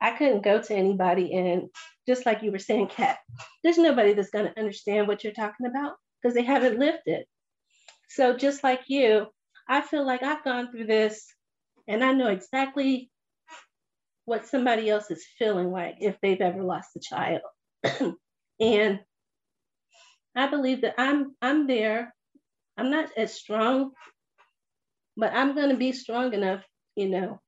[0.01, 1.69] I couldn't go to anybody, and
[2.08, 3.17] just like you were saying, Kat,
[3.63, 7.25] there's nobody that's going to understand what you're talking about because they haven't lived it.
[8.10, 9.27] So just like you,
[9.71, 11.34] I feel like I've gone through this,
[11.88, 13.10] and I know exactly
[14.25, 17.41] what somebody else is feeling like if they've ever lost a child.
[18.60, 18.99] and
[20.36, 22.13] I believe that I'm I'm there.
[22.77, 23.91] I'm not as strong,
[25.15, 26.65] but I'm going to be strong enough,
[26.97, 27.39] you know,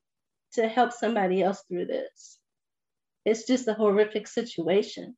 [0.53, 2.39] to help somebody else through this.
[3.25, 5.17] It's just a horrific situation.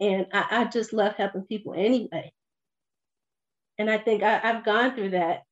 [0.00, 2.32] And I, I just love helping people anyway.
[3.76, 5.42] And I think I, I've gone through that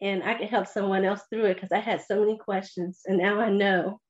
[0.00, 3.18] and I could help someone else through it because I had so many questions and
[3.18, 4.00] now I know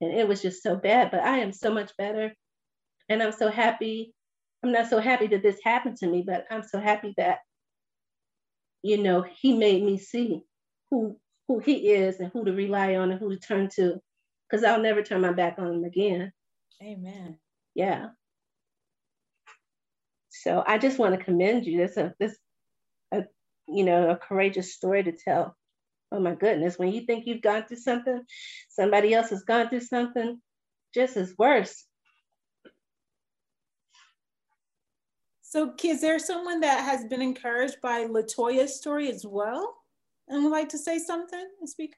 [0.00, 1.10] and it was just so bad.
[1.10, 2.34] But I am so much better,
[3.08, 4.12] and I'm so happy.
[4.62, 7.38] I'm not so happy that this happened to me, but I'm so happy that
[8.82, 10.40] you know he made me see
[10.90, 13.98] who who he is and who to rely on and who to turn to,
[14.48, 16.32] because I'll never turn my back on him again.
[16.82, 17.38] Amen.
[17.74, 18.08] Yeah.
[20.30, 21.78] So I just want to commend you.
[21.78, 22.36] This a this a
[23.68, 25.56] you know a courageous story to tell
[26.12, 28.22] oh my goodness, when you think you've gone through something,
[28.68, 30.40] somebody else has gone through something
[30.94, 31.84] just as worse.
[35.42, 39.76] So, is there someone that has been encouraged by Latoya's story as well
[40.28, 41.94] and would like to say something and speak?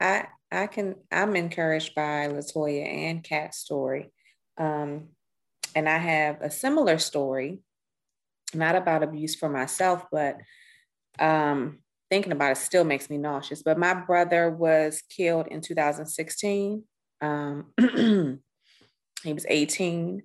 [0.00, 4.12] I I can I'm encouraged by Latoya and Kat's story.
[4.56, 5.08] Um,
[5.74, 7.60] and I have a similar story,
[8.54, 10.38] not about abuse for myself, but
[11.18, 11.78] um,
[12.10, 13.62] thinking about it still makes me nauseous.
[13.62, 16.84] But my brother was killed in 2016.
[17.20, 17.66] Um,
[19.22, 20.22] he was 18.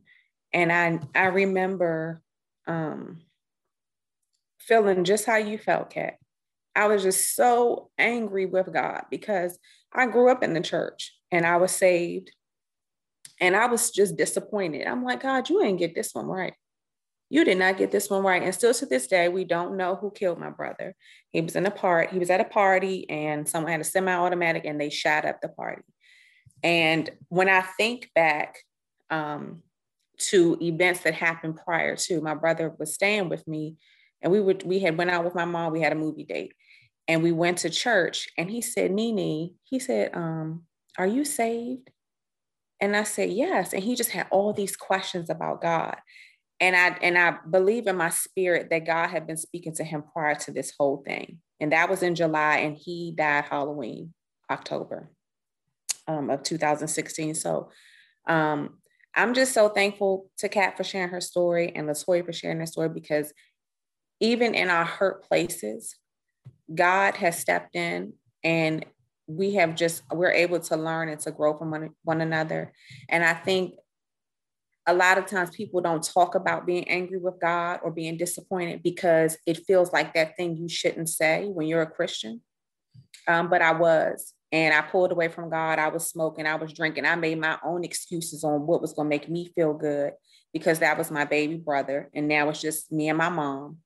[0.53, 2.21] And I, I remember
[2.67, 3.21] um,
[4.59, 6.15] feeling just how you felt, Kat.
[6.75, 9.57] I was just so angry with God because
[9.93, 12.31] I grew up in the church and I was saved.
[13.39, 14.87] And I was just disappointed.
[14.87, 16.53] I'm like, God, you ain't get this one right.
[17.35, 18.41] You did not get this one right.
[18.41, 20.95] And still to this day, we don't know who killed my brother.
[21.31, 24.63] He was in a part, he was at a party and someone had a semi-automatic
[24.63, 25.81] and they shot up the party.
[26.63, 28.59] And when I think back
[29.09, 29.63] um,
[30.29, 33.75] to events that happened prior to, my brother was staying with me
[34.21, 36.53] and we would we had went out with my mom, we had a movie date
[37.05, 40.63] and we went to church and he said, Nini, he said, um,
[40.97, 41.89] are you saved?
[42.79, 43.73] And I said, yes.
[43.73, 45.97] And he just had all these questions about God
[46.59, 50.03] and I and I believe in my spirit that God had been speaking to him
[50.13, 51.39] prior to this whole thing.
[51.59, 54.13] And that was in July, and he died Halloween,
[54.49, 55.11] October
[56.07, 57.35] um, of 2016.
[57.35, 57.69] So
[58.27, 58.77] um,
[59.15, 62.67] I'm just so thankful to Kat for sharing her story and Latoya for sharing their
[62.67, 63.33] story because
[64.19, 65.95] even in our hurt places,
[66.73, 68.85] God has stepped in and
[69.27, 72.73] we have just we're able to learn and to grow from one, one another.
[73.09, 73.75] And I think
[74.87, 78.83] a lot of times people don't talk about being angry with God or being disappointed
[78.83, 82.41] because it feels like that thing you shouldn't say when you're a Christian.
[83.27, 85.79] Um, but I was, and I pulled away from God.
[85.79, 87.05] I was smoking, I was drinking.
[87.05, 90.13] I made my own excuses on what was going to make me feel good
[90.53, 92.09] because that was my baby brother.
[92.13, 93.77] And now it's just me and my mom.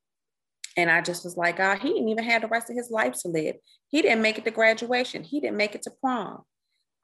[0.76, 3.14] And I just was like, God, he didn't even have the rest of his life
[3.22, 3.56] to live.
[3.88, 5.24] He didn't make it to graduation.
[5.24, 6.44] He didn't make it to prom.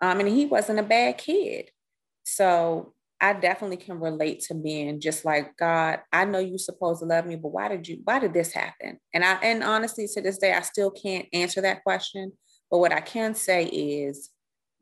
[0.02, 1.72] Um, and he wasn't a bad kid.
[2.24, 6.00] So I definitely can relate to being just like God.
[6.12, 8.02] I know you're supposed to love me, but why did you?
[8.04, 9.00] Why did this happen?
[9.14, 12.34] And I and honestly, to this day, I still can't answer that question.
[12.70, 14.30] But what I can say is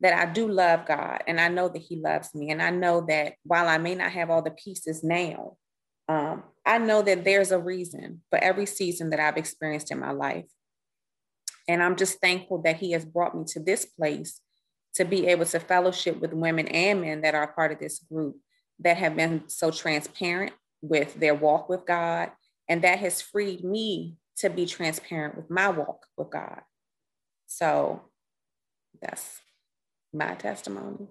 [0.00, 3.06] that I do love God, and I know that He loves me, and I know
[3.08, 5.56] that while I may not have all the pieces now,
[6.08, 10.10] um, I know that there's a reason for every season that I've experienced in my
[10.10, 10.46] life,
[11.68, 14.40] and I'm just thankful that He has brought me to this place
[14.94, 18.36] to be able to fellowship with women and men that are part of this group
[18.80, 22.30] that have been so transparent with their walk with God.
[22.68, 26.60] And that has freed me to be transparent with my walk with God.
[27.46, 28.02] So
[29.00, 29.40] that's
[30.12, 31.08] my testimony.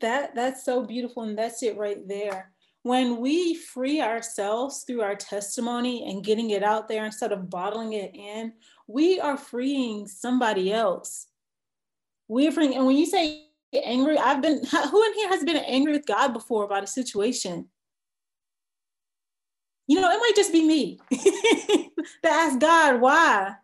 [0.00, 2.52] That that's so beautiful and that's it right there.
[2.82, 7.94] When we free ourselves through our testimony and getting it out there instead of bottling
[7.94, 8.52] it in,
[8.86, 11.26] we are freeing somebody else.
[12.28, 15.92] We're freeing, and when you say angry, I've been, who in here has been angry
[15.92, 17.68] with God before about a situation?
[19.86, 23.54] You know, it might just be me to ask God why.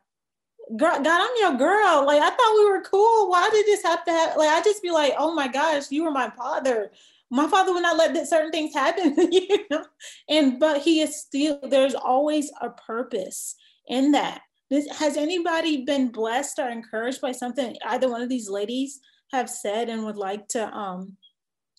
[0.77, 2.07] God, I'm your girl.
[2.07, 3.29] Like I thought we were cool.
[3.29, 4.37] Why did this have to have?
[4.37, 6.93] Like I just be like, oh my gosh, you were my father.
[7.31, 9.17] My father would not let certain things happen.
[9.33, 9.85] you know,
[10.29, 11.59] and but he is still.
[11.69, 13.57] There's always a purpose
[13.89, 14.43] in that.
[14.73, 19.01] This, has anybody been blessed or encouraged by something either one of these ladies
[19.31, 21.19] have said and would like to um,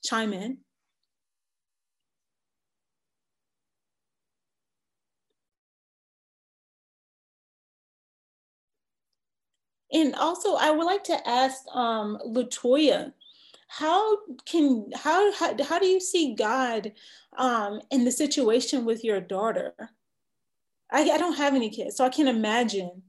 [0.05, 0.59] chime in?
[9.91, 13.11] And also, I would like to ask um, Latoya,
[13.69, 16.91] how can how, how how do you see God
[17.39, 19.73] um, in the situation with your daughter?
[20.93, 23.01] I, I don't have any kids, so I can't imagine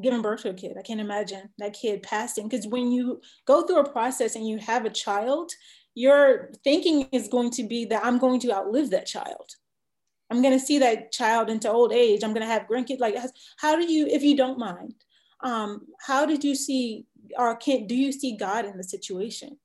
[0.00, 0.76] giving birth to a kid.
[0.78, 2.48] I can't imagine that kid passing.
[2.48, 5.50] Because when you go through a process and you have a child,
[5.94, 9.50] your thinking is going to be that I'm going to outlive that child.
[10.30, 12.22] I'm going to see that child into old age.
[12.22, 13.00] I'm going to have grandkids.
[13.00, 13.16] Like,
[13.58, 14.94] how do you, if you don't mind,
[15.42, 19.58] um, how did you see, or can do you see God in the situation?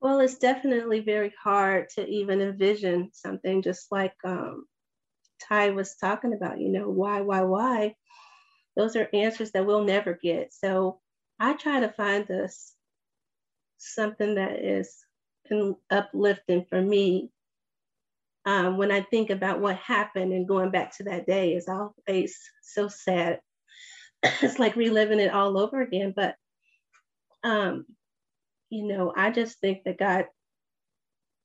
[0.00, 4.66] Well, it's definitely very hard to even envision something just like um,
[5.48, 7.94] Ty was talking about, you know, why, why, why?
[8.76, 10.52] Those are answers that we'll never get.
[10.52, 11.00] So
[11.38, 12.74] I try to find this
[13.78, 14.96] something that is
[15.90, 17.30] uplifting for me.
[18.44, 22.38] Um, when I think about what happened and going back to that day is always
[22.62, 23.40] so sad.
[24.22, 26.14] it's like reliving it all over again.
[26.14, 26.36] But,
[27.44, 27.86] um,
[28.70, 30.26] you know, I just think that God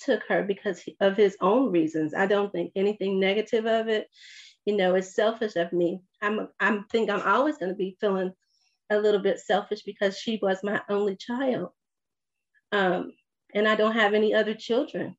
[0.03, 2.13] took her because of his own reasons.
[2.13, 4.07] I don't think anything negative of it.
[4.65, 6.01] You know, it's selfish of me.
[6.21, 8.31] I'm I'm think I'm always going to be feeling
[8.89, 11.69] a little bit selfish because she was my only child.
[12.71, 13.13] Um,
[13.53, 15.15] and I don't have any other children.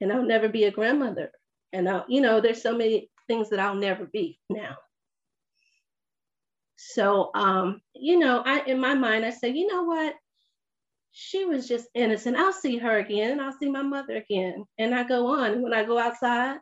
[0.00, 1.30] And I'll never be a grandmother.
[1.72, 4.76] And I'll, you know, there's so many things that I'll never be now.
[6.76, 10.14] So um, you know, I in my mind I say, you know what?
[11.12, 12.36] She was just innocent.
[12.36, 13.40] I'll see her again.
[13.40, 14.64] I'll see my mother again.
[14.78, 15.62] And I go on.
[15.62, 16.58] When I go outside,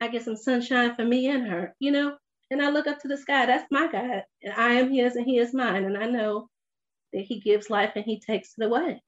[0.00, 2.16] I get some sunshine for me and her, you know?
[2.50, 3.46] And I look up to the sky.
[3.46, 4.22] That's my God.
[4.42, 5.84] And I am his and he is mine.
[5.84, 6.48] And I know
[7.12, 9.02] that he gives life and he takes it away.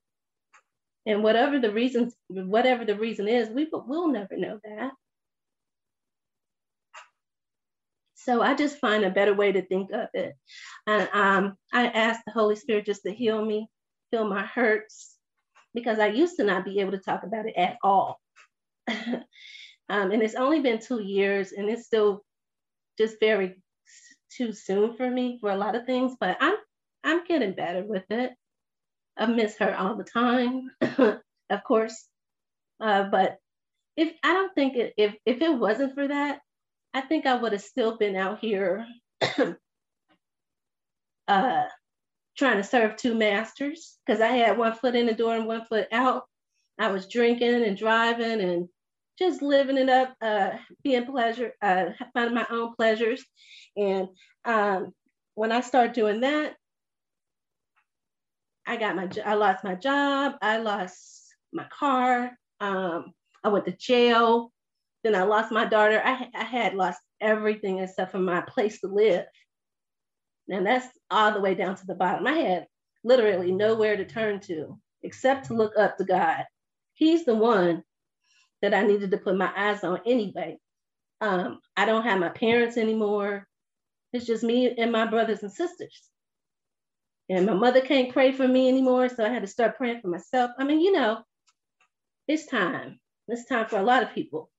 [1.07, 4.91] And whatever the reasons, whatever the reason is, we will never know that.
[8.15, 10.35] So I just find a better way to think of it.
[10.89, 13.69] And um, I ask the Holy Spirit just to heal me,
[14.11, 15.17] heal my hurts,
[15.75, 18.21] because I used to not be able to talk about it at all.
[18.89, 19.23] um,
[19.89, 22.23] and it's only been two years, and it's still
[22.99, 23.57] just very
[24.37, 26.57] too soon for me for a lot of things, but I'm
[27.05, 28.33] I'm getting better with it.
[29.17, 32.09] I miss her all the time, of course.
[32.81, 33.39] Uh, but
[33.97, 36.41] if I don't think it, if if it wasn't for that,
[36.93, 38.87] I think I would have still been out here
[41.29, 41.65] uh,
[42.37, 45.65] trying to serve two masters because I had one foot in the door and one
[45.65, 46.25] foot out.
[46.79, 48.69] I was drinking and driving and
[49.19, 50.51] just living it up, uh,
[50.85, 53.25] being pleasure, uh, finding my own pleasures.
[53.77, 54.09] And
[54.45, 54.93] um,
[55.35, 56.55] when I started doing that,
[58.67, 60.35] I got my, I lost my job.
[60.43, 62.33] I lost my car.
[62.61, 63.13] Um,
[63.43, 64.53] I went to jail.
[65.05, 66.03] Then I lost my daughter.
[66.05, 69.25] I, I had lost everything except for my place to live.
[70.49, 72.27] And that's all the way down to the bottom.
[72.27, 72.67] I had
[73.05, 76.45] literally nowhere to turn to except to look up to God.
[76.95, 77.83] He's the one
[78.63, 80.59] that I needed to put my eyes on anyway.
[81.21, 83.47] Um, I don't have my parents anymore.
[84.13, 86.03] It's just me and my brothers and sisters.
[87.29, 90.09] And my mother can't pray for me anymore, so I had to start praying for
[90.09, 90.53] myself.
[90.59, 91.23] I mean, you know,
[92.29, 93.01] it's time.
[93.29, 94.51] It's time for a lot of people.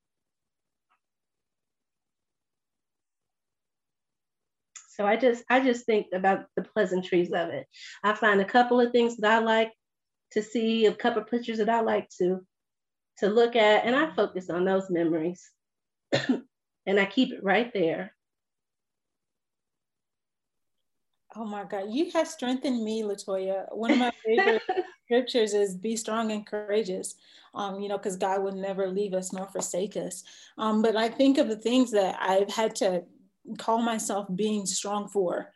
[4.97, 7.67] So I just I just think about the pleasantries of it.
[8.03, 9.71] I find a couple of things that I like
[10.31, 12.39] to see, a couple of pictures that I like to
[13.19, 15.51] to look at, and I focus on those memories.
[16.11, 18.11] and I keep it right there.
[21.35, 23.65] Oh my God, you have strengthened me, Latoya.
[23.75, 24.63] One of my favorite
[25.05, 27.15] scriptures is be strong and courageous,
[27.53, 30.23] um, you know, because God would never leave us nor forsake us.
[30.57, 33.03] Um, but I think of the things that I've had to
[33.57, 35.51] call myself being strong for.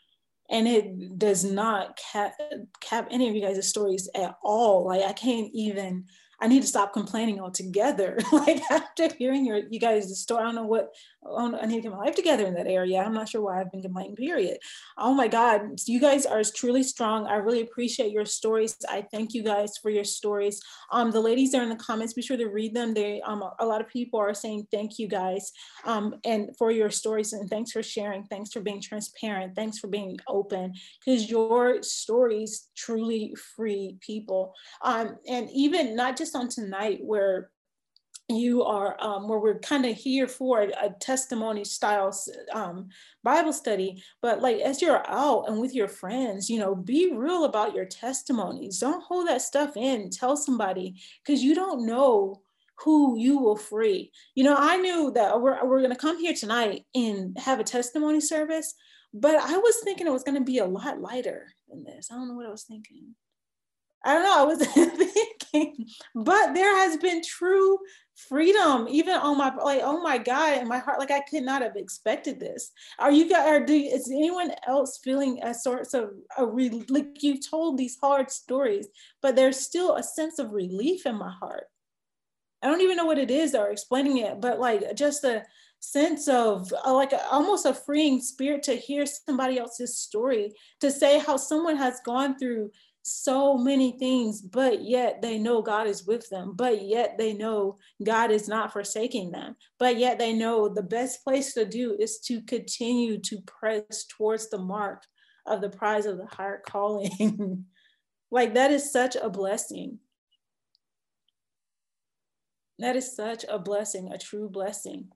[0.50, 2.34] And it does not cap,
[2.82, 4.86] cap any of you guys' stories at all.
[4.86, 6.06] Like I can't even
[6.42, 8.18] I need to stop complaining altogether.
[8.32, 10.90] like after hearing your you guys' story, I don't know what
[11.24, 13.02] oh, I need to get my life together in that area.
[13.02, 14.16] I'm not sure why I've been complaining.
[14.16, 14.58] Period.
[14.98, 17.28] Oh my God, you guys are truly strong.
[17.28, 18.78] I really appreciate your stories.
[18.90, 20.62] I thank you guys for your stories.
[20.92, 22.14] Um, the ladies are in the comments.
[22.14, 22.94] Be sure to read them.
[22.94, 25.52] They um a lot of people are saying thank you guys
[25.86, 28.24] um and for your stories and thanks for sharing.
[28.26, 29.56] Thanks for being transparent.
[29.56, 34.54] Thanks for being open because your stories truly free people.
[34.82, 37.52] Um, and even not just on tonight where
[38.36, 42.16] you are um, where we're kind of here for a, a testimony style
[42.54, 42.90] um,
[43.24, 47.46] bible study but like as you're out and with your friends you know be real
[47.46, 48.80] about your testimonies.
[48.80, 50.10] Don't hold that stuff in.
[50.10, 52.42] Tell somebody because you don't know
[52.80, 54.12] who you will free.
[54.36, 57.64] You know i knew that we're, we're going to come here tonight and have a
[57.64, 58.74] testimony service
[59.14, 62.10] but i was thinking it was going to be a lot lighter than this.
[62.12, 63.16] I don't know what i was thinking.
[64.04, 64.40] I don't know.
[64.40, 65.41] I was thinking,
[66.16, 67.78] but there has been true
[68.16, 71.62] freedom, even on my like, oh my God, in my heart, like I could not
[71.62, 72.72] have expected this.
[73.00, 73.48] Are you guys?
[73.48, 77.98] Are do is anyone else feeling a sort of a re, like you told these
[78.02, 78.88] hard stories,
[79.22, 81.66] but there's still a sense of relief in my heart.
[82.62, 85.44] I don't even know what it is or explaining it, but like just a
[85.80, 90.92] sense of uh, like a, almost a freeing spirit to hear somebody else's story, to
[90.92, 92.72] say how someone has gone through
[93.04, 97.78] so many things, but yet they know God is with them, but yet they know
[98.04, 102.20] God is not forsaking them, but yet they know the best place to do is
[102.20, 105.04] to continue to press towards the mark
[105.48, 107.66] of the prize of the higher calling.
[108.30, 110.00] like that is such a blessing.
[112.78, 115.10] That is such a blessing, a true blessing.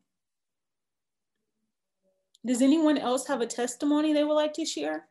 [2.45, 5.07] Does anyone else have a testimony they would like to share?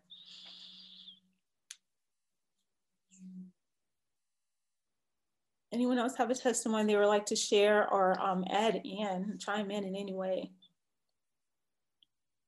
[5.74, 9.70] Anyone else have a testimony they would like to share or um, add in, chime
[9.70, 10.50] in in any way?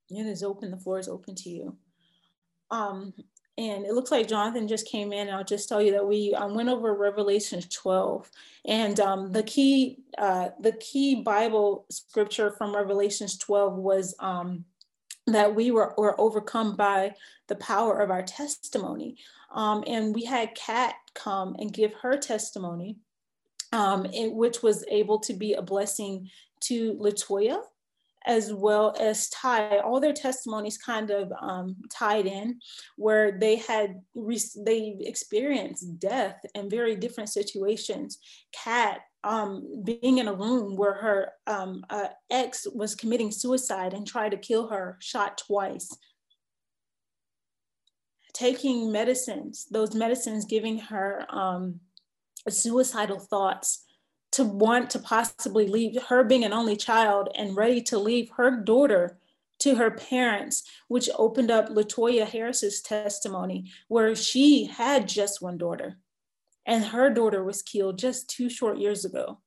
[0.09, 1.77] It is open, the floor is open to you.
[2.71, 3.13] Um,
[3.59, 5.29] and it looks like Jonathan just came in.
[5.29, 8.31] And I'll just tell you that we um, went over Revelation 12,
[8.67, 14.65] and um, the key uh, the key Bible scripture from Revelations 12 was um,
[15.27, 17.15] that we were, were overcome by
[17.49, 19.17] the power of our testimony.
[19.53, 22.99] Um, and we had Kat come and give her testimony
[23.73, 27.61] um, which was able to be a blessing to Latoya
[28.27, 32.61] as well as Ty, all their testimonies kind of um, tied in,
[32.97, 34.03] where they had
[34.65, 38.19] they experienced death in very different situations.
[38.53, 44.07] Kat um, being in a room where her um, uh, ex was committing suicide and
[44.07, 45.97] tried to kill her, shot twice.
[48.33, 51.81] Taking medicines, those medicines giving her um,
[52.51, 53.85] suicidal thoughts
[54.33, 58.51] to want to possibly leave her being an only child and ready to leave her
[58.51, 59.19] daughter
[59.59, 65.97] to her parents, which opened up Latoya Harris's testimony, where she had just one daughter
[66.67, 69.39] and her daughter was killed just two short years ago,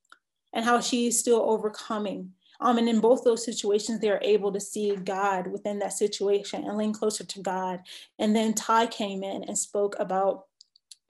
[0.52, 2.32] and how she is still overcoming.
[2.60, 6.76] Um, and in both those situations, they're able to see God within that situation and
[6.76, 7.80] lean closer to God.
[8.18, 10.44] And then Ty came in and spoke about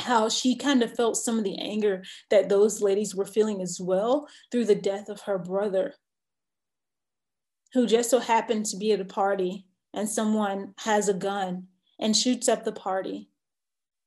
[0.03, 3.79] how she kind of felt some of the anger that those ladies were feeling as
[3.81, 5.95] well through the death of her brother,
[7.73, 11.67] who just so happened to be at a party and someone has a gun
[11.99, 13.29] and shoots up the party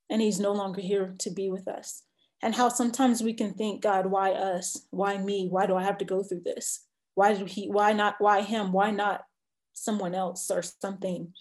[0.10, 2.04] and he's no longer here to be with us.
[2.42, 4.86] And how sometimes we can think, God, why us?
[4.90, 5.48] Why me?
[5.50, 6.86] Why do I have to go through this?
[7.16, 8.74] Why did he, why not, why him?
[8.74, 9.24] Why not
[9.74, 11.34] someone else or something?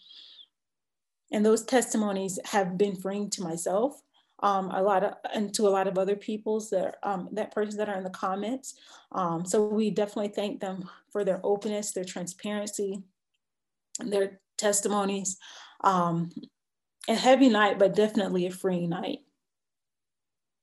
[1.32, 4.00] And those testimonies have been freeing to myself
[4.42, 7.76] um, a lot of and to a lot of other people's that um, that persons
[7.76, 8.74] that are in the comments.
[9.12, 13.02] Um, so we definitely thank them for their openness, their transparency,
[14.00, 15.38] their testimonies.
[15.84, 16.30] Um,
[17.08, 19.20] a heavy night, but definitely a free night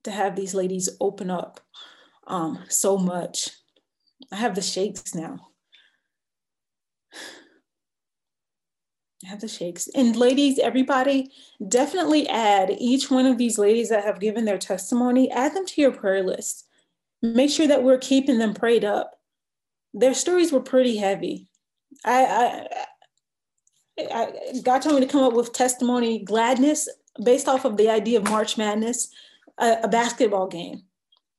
[0.03, 1.59] to have these ladies open up
[2.27, 3.49] um, so much.
[4.31, 5.49] I have the shakes now.
[9.25, 9.89] I have the shakes.
[9.93, 11.31] And ladies, everybody,
[11.67, 15.81] definitely add each one of these ladies that have given their testimony, add them to
[15.81, 16.67] your prayer list.
[17.21, 19.19] Make sure that we're keeping them prayed up.
[19.93, 21.47] Their stories were pretty heavy.
[22.05, 22.67] I,
[23.99, 26.87] I, I God told me to come up with testimony gladness
[27.21, 29.09] based off of the idea of March Madness,
[29.57, 30.83] a, a basketball game.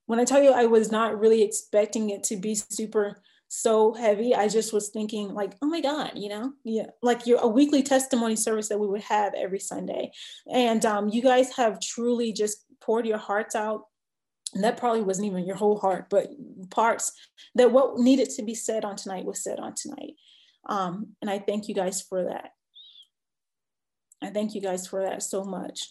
[0.04, 3.22] When I tell you I was not really expecting it to be super
[3.52, 4.32] so heavy.
[4.32, 7.82] I just was thinking, like, oh my God, you know, yeah, like your a weekly
[7.82, 10.12] testimony service that we would have every Sunday.
[10.50, 13.86] And um, you guys have truly just poured your hearts out.
[14.54, 16.28] And that probably wasn't even your whole heart, but
[16.70, 17.12] parts
[17.56, 20.14] that what needed to be said on tonight was said on tonight.
[20.66, 22.50] Um, and I thank you guys for that.
[24.22, 25.88] I thank you guys for that so much.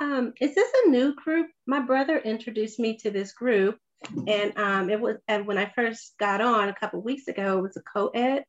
[0.00, 1.48] Um, is this a new group?
[1.66, 3.78] My brother introduced me to this group
[4.26, 7.62] and um, it was and when I first got on a couple weeks ago, it
[7.62, 8.44] was a co-ed.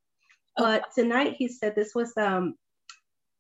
[0.56, 2.56] But tonight he said this was um,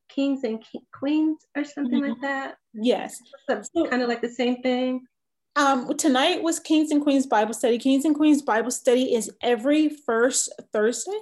[0.09, 2.11] Kings and Queens or something mm-hmm.
[2.11, 2.55] like that.
[2.73, 5.05] Yes, so, kind of like the same thing.
[5.55, 7.79] Um, tonight was Kings and Queens Bible Study.
[7.79, 11.19] Kings and Queens Bible Study is every first Thursday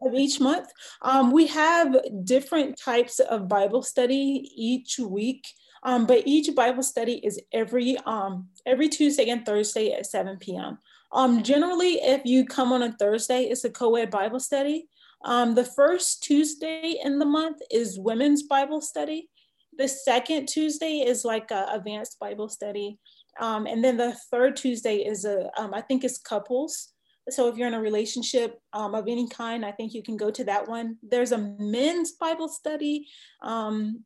[0.00, 0.68] of each month.
[1.02, 5.44] Um, we have different types of Bible study each week.
[5.84, 10.78] Um, but each Bible study is every um, every Tuesday and Thursday at 7 p.m.
[11.12, 14.88] Um, generally, if you come on a Thursday, it's a co-ed Bible study.
[15.24, 19.28] Um, the first Tuesday in the month is women's Bible study.
[19.76, 22.98] The second Tuesday is like a advanced Bible study.
[23.40, 26.92] Um, and then the third Tuesday is a, um, I think it's couples.
[27.30, 30.30] So if you're in a relationship um, of any kind, I think you can go
[30.30, 30.98] to that one.
[31.02, 33.08] There's a men's Bible study.
[33.42, 34.04] Um,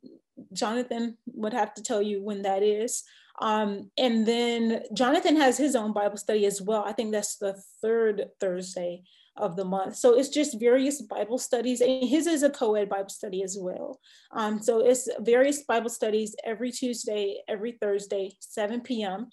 [0.53, 3.03] Jonathan would have to tell you when that is.
[3.41, 6.83] Um, and then Jonathan has his own Bible study as well.
[6.85, 9.03] I think that's the third Thursday
[9.37, 9.95] of the month.
[9.95, 11.81] So it's just various Bible studies.
[11.81, 13.99] And his is a co-ed Bible study as well.
[14.31, 19.27] Um, so it's various Bible studies every Tuesday, every Thursday, 7 p.m.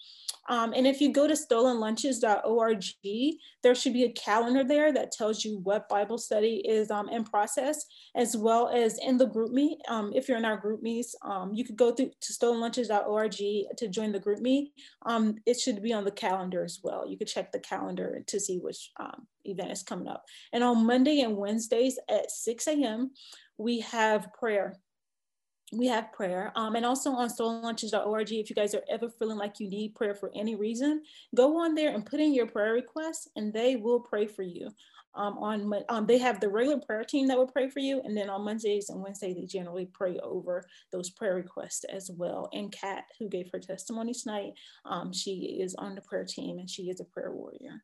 [0.48, 2.84] Um, and if you go to stolenlunches.org,
[3.62, 7.24] there should be a calendar there that tells you what Bible study is um, in
[7.24, 7.84] process,
[8.14, 9.76] as well as in the GroupMe.
[9.88, 13.32] Um, if you're in our GroupMes, um, you could go through to stolenlunches.org
[13.76, 14.70] to join the GroupMe.
[15.04, 17.06] Um, it should be on the calendar as well.
[17.08, 20.24] You could check the calendar to see which um, event is coming up.
[20.52, 23.10] And on Monday and Wednesdays at 6 a.m.,
[23.58, 24.76] we have prayer
[25.76, 26.52] we have prayer.
[26.56, 30.14] Um, and also on stolenlunches.org, if you guys are ever feeling like you need prayer
[30.14, 31.02] for any reason,
[31.34, 34.70] go on there and put in your prayer requests and they will pray for you.
[35.14, 38.02] Um, on um, They have the regular prayer team that will pray for you.
[38.04, 42.50] And then on Mondays and Wednesdays, they generally pray over those prayer requests as well.
[42.52, 44.52] And Kat, who gave her testimony tonight,
[44.84, 47.82] um, she is on the prayer team and she is a prayer warrior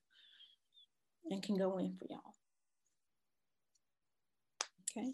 [1.30, 2.34] and can go in for y'all.
[4.90, 5.12] Okay.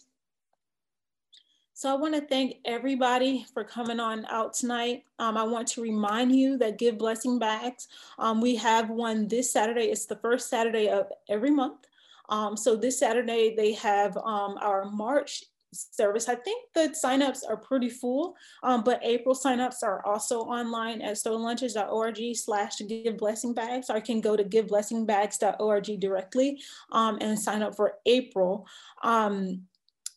[1.79, 5.05] So I want to thank everybody for coming on out tonight.
[5.21, 7.87] Um, I want to remind you that Give Blessing Bags,
[8.19, 9.83] um, we have one this Saturday.
[9.83, 11.87] It's the first Saturday of every month.
[12.31, 16.29] Um, so this Saturday, they have um, our March service.
[16.29, 21.15] I think the signups are pretty full, um, but April signups are also online at
[21.15, 26.61] stolenlunches.org slash give blessing bags, or I can go to giveblessingbags.org directly
[26.91, 28.67] um, and sign up for April.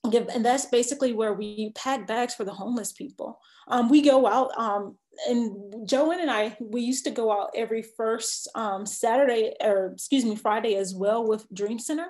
[0.10, 3.40] Give, and that's basically where we pack bags for the homeless people.
[3.68, 4.98] Um, we go out um,
[5.28, 10.26] and Joanne and I, we used to go out every first um, Saturday, or excuse
[10.26, 12.08] me, Friday as well with Dream Center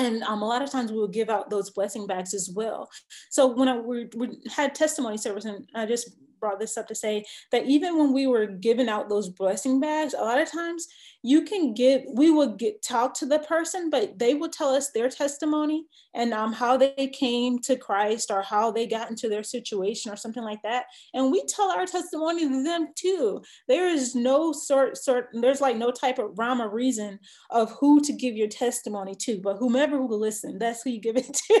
[0.00, 2.88] and um, a lot of times we will give out those blessing bags as well.
[3.28, 6.94] So when I we, we had testimony service, and I just brought this up to
[6.94, 10.86] say that even when we were giving out those blessing bags, a lot of times
[11.22, 14.90] you can get we will get talk to the person but they will tell us
[14.90, 19.42] their testimony and um, how they came to christ or how they got into their
[19.42, 20.84] situation or something like that.
[21.14, 23.42] And we tell our testimony to them too.
[23.68, 27.18] There is no sort sort there's like no type of rhyme or reason
[27.50, 31.16] of who to give your testimony to but whomever will listen that's who you give
[31.16, 31.60] it to.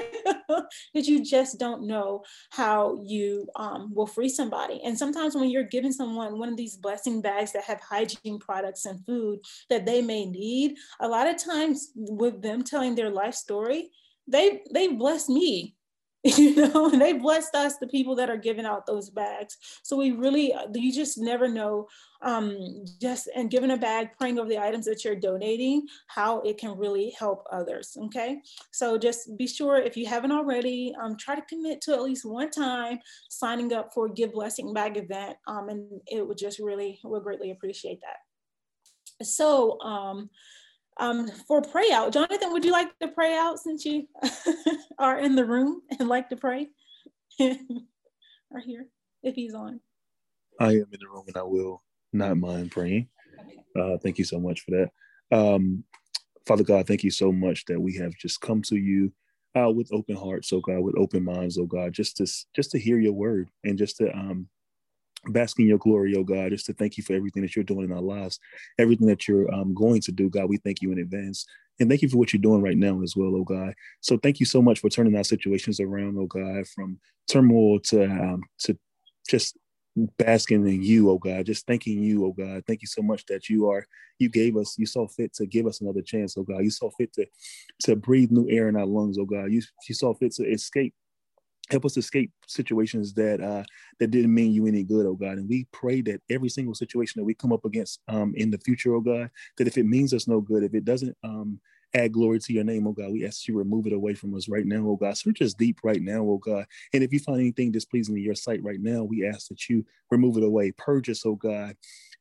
[0.94, 4.80] That you just don't know how you um, will free somebody.
[4.84, 8.84] And sometimes when you're giving someone one of these blessing bags that have hygiene products
[8.84, 9.38] and food
[9.68, 10.76] that they may need.
[11.00, 13.90] A lot of times with them telling their life story
[14.30, 15.74] they they bless me
[16.36, 19.56] you know they blessed us the people that are giving out those bags.
[19.82, 21.88] So we really you just never know
[22.20, 26.58] um just and giving a bag praying over the items that you're donating how it
[26.58, 28.42] can really help others okay?
[28.70, 32.26] So just be sure if you haven't already um try to commit to at least
[32.26, 32.98] one time
[33.30, 37.50] signing up for give blessing bag event um and it would just really will greatly
[37.50, 38.18] appreciate that
[39.22, 40.30] so um,
[40.98, 44.06] um, for pray out, Jonathan, would you like to pray out since you
[44.98, 46.68] are in the room and like to pray?
[47.40, 48.86] are here
[49.22, 49.80] if he's on.
[50.58, 53.08] I am in the room and I will not mind praying.
[53.78, 54.90] Uh, thank you so much for that.
[55.36, 55.84] Um,
[56.46, 59.12] Father God, thank you so much that we have just come to you
[59.58, 62.78] uh, with open hearts, oh God, with open minds, oh God, just to just to
[62.78, 64.48] hear your word and just to um,
[65.26, 67.84] bask in your glory, oh God, just to thank you for everything that you're doing
[67.84, 68.38] in our lives,
[68.78, 70.48] everything that you're um, going to do, God.
[70.48, 71.46] We thank you in advance.
[71.78, 73.74] And thank you for what you're doing right now as well, oh God.
[74.00, 76.98] So thank you so much for turning our situations around, oh God, from
[77.28, 78.78] turmoil to um, to
[79.28, 79.56] just
[80.18, 82.64] basking in you, oh God, just thanking you, oh God.
[82.66, 83.86] Thank you so much that you are,
[84.18, 86.58] you gave us, you saw fit to give us another chance, oh God.
[86.58, 87.26] You saw fit to
[87.84, 89.50] to breathe new air in our lungs, oh God.
[89.50, 90.94] You, you saw fit to escape
[91.70, 93.64] help us escape situations that uh,
[93.98, 95.38] that didn't mean you any good, oh God.
[95.38, 98.58] And we pray that every single situation that we come up against um, in the
[98.58, 101.60] future, oh God, that if it means us no good, if it doesn't um,
[101.94, 104.48] add glory to your name, oh God, we ask you remove it away from us
[104.48, 105.16] right now, oh God.
[105.16, 106.66] Search us deep right now, oh God.
[106.92, 109.84] And if you find anything displeasing in your sight right now, we ask that you
[110.10, 110.72] remove it away.
[110.72, 111.76] Purge us, oh God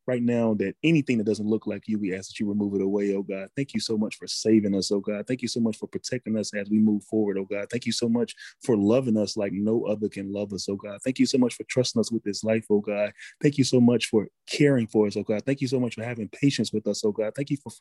[0.09, 2.81] right now that anything that doesn't look like you, we ask that you remove it
[2.81, 3.47] away, oh God.
[3.55, 5.27] Thank you so much for saving us, oh God.
[5.27, 7.67] Thank you so much for protecting us as we move forward, oh God.
[7.69, 10.99] Thank you so much for loving us like no other can love us, oh God.
[11.03, 13.13] Thank you so much for trusting us with this life, oh God.
[13.41, 15.43] Thank you so much for caring for us, oh God.
[15.45, 17.33] Thank you so much for having patience with us, oh God.
[17.35, 17.71] Thank you for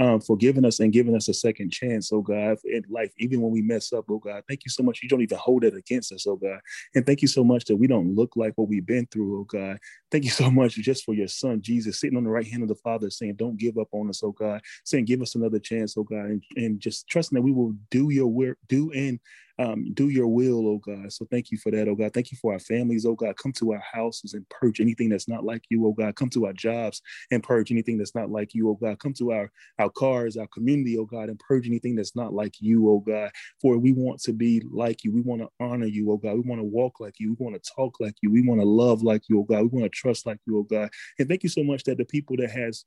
[0.00, 3.40] um, for giving us and giving us a second chance, oh God, in life, even
[3.40, 4.42] when we mess up, oh God.
[4.48, 5.02] Thank you so much.
[5.02, 6.58] You don't even hold it against us, oh God.
[6.94, 9.44] And thank you so much that we don't look like what we've been through, oh
[9.44, 9.78] God.
[10.10, 12.68] Thank you so much just for your son, Jesus, sitting on the right hand of
[12.68, 15.96] the Father, saying, Don't give up on us, oh God, saying, Give us another chance,
[15.96, 19.20] oh God, and, and just trusting that we will do your work, do and
[19.58, 21.12] um, do your will, oh God.
[21.12, 22.12] So thank you for that, oh God.
[22.12, 23.36] Thank you for our families, oh God.
[23.36, 26.14] Come to our houses and purge anything that's not like you, oh God.
[26.16, 27.00] Come to our jobs
[27.30, 28.98] and purge anything that's not like you, oh God.
[28.98, 32.54] Come to our, our cars, our community, oh God, and purge anything that's not like
[32.60, 33.30] you, oh God.
[33.60, 35.12] For we want to be like you.
[35.12, 36.34] We want to honor you, oh God.
[36.34, 37.34] We want to walk like you.
[37.38, 38.30] We want to talk like you.
[38.30, 39.62] We want to love like you, oh God.
[39.62, 40.90] We want to trust like you, oh God.
[41.18, 42.84] And thank you so much that the people that has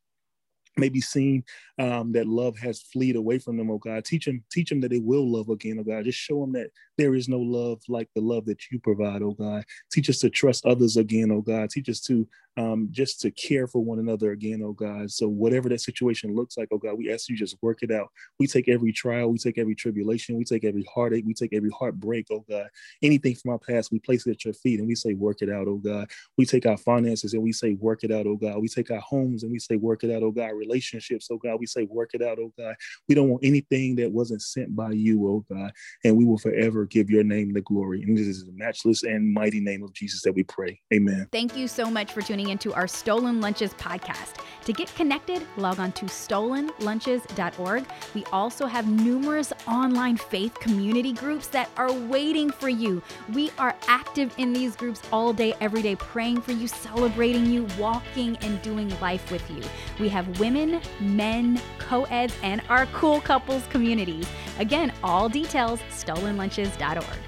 [0.80, 1.44] maybe seen
[1.78, 4.06] um, that love has fleed away from them, oh God.
[4.06, 6.06] Teach them, teach them that they will love again, oh God.
[6.06, 9.32] Just show them that there is no love like the love that you provide, oh
[9.32, 9.64] God.
[9.92, 11.70] Teach us to trust others again, oh God.
[11.70, 12.28] Teach us to
[12.60, 15.10] um, just to care for one another again, oh God.
[15.10, 18.10] So whatever that situation looks like, oh God, we ask you just work it out.
[18.38, 21.70] We take every trial, we take every tribulation, we take every heartache, we take every
[21.70, 22.68] heartbreak, oh God.
[23.02, 25.50] Anything from our past, we place it at your feet and we say, work it
[25.50, 26.10] out, oh God.
[26.38, 28.58] We take our finances and we say, work it out, oh God.
[28.62, 30.50] We take our homes and we say, work it out, oh God.
[30.50, 32.76] Relationships, oh God, we say, work it out, oh God.
[33.08, 35.72] We don't want anything that wasn't sent by you, oh God.
[36.04, 38.04] And we will forever give your name the glory.
[38.04, 40.82] And this is the matchless and mighty name of Jesus that we pray.
[40.94, 41.30] Amen.
[41.32, 44.44] Thank you so much for tuning tuning into our Stolen Lunches podcast.
[44.66, 47.86] To get connected, log on to stolenlunches.org.
[48.14, 53.02] We also have numerous online faith community groups that are waiting for you.
[53.34, 57.68] We are active in these groups all day, every day, praying for you, celebrating you,
[57.80, 59.64] walking and doing life with you.
[60.00, 64.28] We have women, men, co eds, and our cool couples communities.
[64.60, 67.20] Again, all details stolenlunches.org.